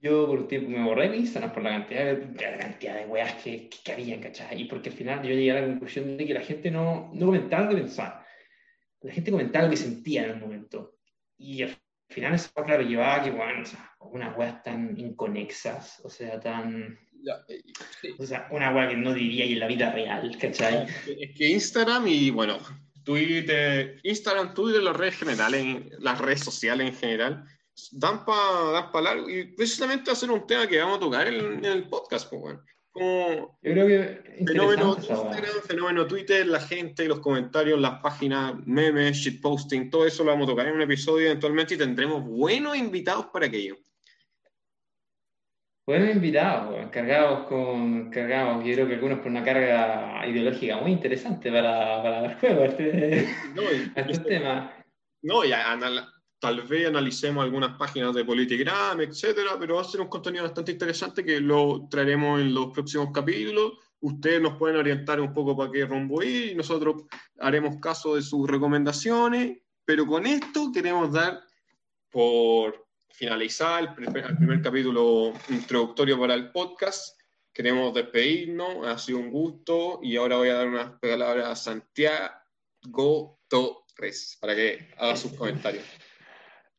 [0.00, 3.06] yo por un tiempo me borré mi Instagram por la cantidad de, la cantidad de
[3.06, 4.62] weas que, que, había, ¿cachai?
[4.62, 7.26] Y porque al final yo llegué a la conclusión de que la gente no, no
[7.26, 8.24] comentaba lo que pensaba.
[9.00, 10.96] La gente comentaba lo que sentía en el momento.
[11.36, 11.76] Y al
[12.08, 16.98] final eso, claro, llevaba que, bueno, o sea, unas weas tan inconexas, o sea, tan...
[17.48, 17.62] Eh.
[18.18, 20.86] O sea, una wea que no diría en la vida real, ¿cachai?
[21.06, 22.58] Es que Instagram y bueno,
[23.04, 27.44] Twitter, Instagram, Twitter, las redes generales, las redes sociales en general,
[27.92, 29.28] dan para dan pa largo.
[29.28, 32.62] Y precisamente ser un tema que vamos a tocar en, en el podcast, pues, bueno.
[32.90, 34.96] Como Yo creo que fenómeno.
[34.98, 40.48] Instagram, fenómeno Twitter, la gente, los comentarios, las páginas, memes, shitposting, todo eso lo vamos
[40.48, 43.76] a tocar en un episodio eventualmente y tendremos buenos invitados para aquello.
[45.88, 50.92] Buenos invitados, weón, cargados con, cargados, yo creo que algunos con una carga ideológica muy
[50.92, 54.70] interesante para, para dar juego este, No, y- a estos temas.
[55.22, 56.06] No, y anal-
[56.38, 60.72] tal vez analicemos algunas páginas de Politigram, etcétera, pero va a ser un contenido bastante
[60.72, 63.78] interesante que lo traeremos en los próximos capítulos.
[64.00, 67.04] Ustedes nos pueden orientar un poco para qué rumbo ir y nosotros
[67.38, 69.56] haremos caso de sus recomendaciones.
[69.86, 71.40] Pero con esto queremos dar
[72.10, 77.18] por finalizar el primer, el primer capítulo introductorio para el podcast.
[77.52, 83.40] Queremos despedirnos, ha sido un gusto y ahora voy a dar unas palabras a Santiago
[83.48, 85.84] Torres para que haga sus comentarios.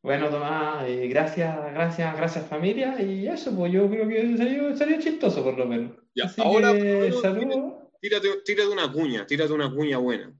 [0.02, 4.98] Bueno, Tomás, eh, gracias, gracias, gracias familia, y eso, pues yo creo que salió, salió
[4.98, 5.92] chistoso por lo menos.
[6.14, 7.74] Ya, Así ahora, que, saludos.
[8.00, 10.32] Tírate, tírate una cuña, tírate una cuña buena.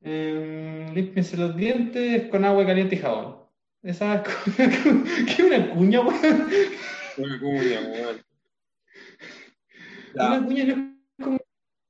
[0.00, 3.45] Eh, límpiense los dientes con agua caliente y jabón.
[3.86, 4.22] Esa es
[5.36, 6.48] ¿Qué una cuña, weón?
[7.18, 8.22] Una cuña, weón.
[10.14, 11.38] Una cuña no es como.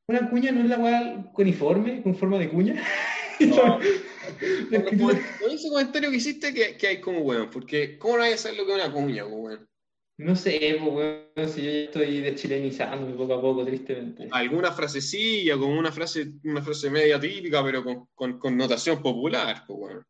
[0.09, 2.83] Una cuña no es la weá coniforme, con forma de cuña.
[3.39, 3.79] No.
[3.79, 8.37] Con ese comentario que hiciste, que, que hay como weón, porque ¿cómo no hay que
[8.37, 9.69] hacer lo que es una cuña, weón?
[10.17, 10.95] No sé, pues,
[11.37, 14.29] weón, si yo ya estoy deschilenizándome poco a poco, tristemente.
[14.31, 19.79] Alguna frasecilla, como una frase, una frase media típica, pero con, con connotación popular, pues,
[19.79, 20.07] weón.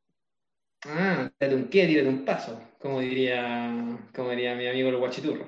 [0.89, 5.47] Ah, tírate un qué, tírate un paso, como diría, como diría mi amigo el guachiturro.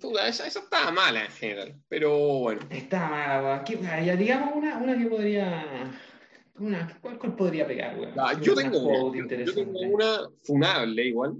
[0.00, 2.60] Puta, esa, esa estaba mala en general, pero bueno.
[2.70, 3.64] Está mala, weón.
[3.64, 5.92] ¿Qué- ah, digamos una, una que podría.
[6.56, 8.12] Una, ¿cuál, cuál podría pegar, weón?
[8.12, 9.62] Una yo, tengo una, yo interesante.
[9.62, 11.34] tengo una funable igual,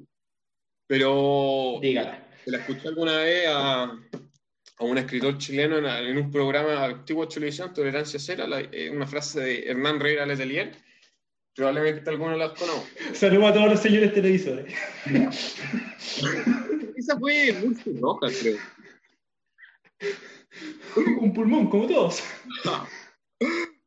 [0.86, 2.24] pero Dígala.
[2.44, 7.26] Se la escuché alguna vez a, a un escritor chileno en, en un programa antiguo
[7.26, 10.72] de televisión, Tolerancia Cero, la- eh, una frase de Hernán Reira Letelier.
[11.58, 13.14] Probablemente algunos las conozcan.
[13.16, 14.72] Saludos a todos los señores televisores.
[16.96, 18.58] Esa fue muy roja, creo.
[21.20, 22.22] Un pulmón, como todos.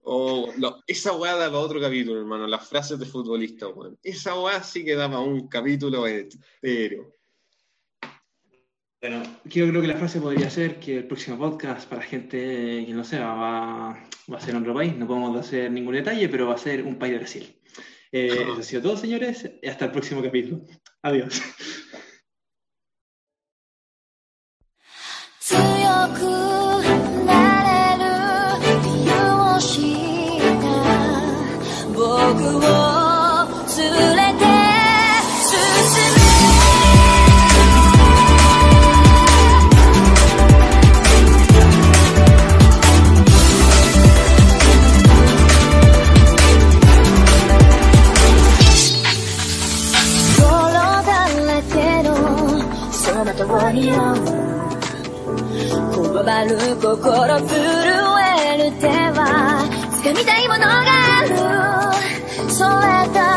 [0.02, 0.52] Oh,
[0.86, 2.46] esa weá da para otro capítulo, hermano.
[2.46, 3.98] Las frases de futbolista, weón.
[4.04, 7.16] Esa weá sí que da para un capítulo entero.
[9.00, 12.94] Bueno, yo creo que la frase podría ser que el próximo podcast, para gente que
[12.94, 14.94] no sepa, va, va a ser en otro país.
[14.98, 17.61] No podemos hacer ningún detalle, pero va a ser un país de Brasil.
[18.12, 19.50] Eh, eso ha sido todo, señores.
[19.68, 20.66] Hasta el próximo capítulo.
[21.02, 21.42] Adiós.
[56.44, 57.58] る心震
[58.20, 59.64] える手は
[60.04, 60.76] 掴みたいものが
[61.20, 61.30] ある。
[62.50, 62.70] それ
[63.14, 63.31] だ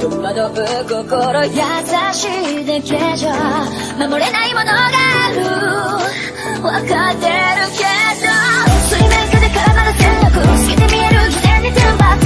[0.00, 1.50] 戸惑う心優
[2.12, 2.28] し
[2.60, 2.82] いだけ
[3.16, 3.32] じゃ
[3.98, 5.40] 守れないものがある。
[6.62, 7.32] わかってる
[7.72, 8.28] けど。
[8.84, 11.16] 水面下で絡まる戦略透けて見える。
[11.30, 12.24] 偽善にテンパって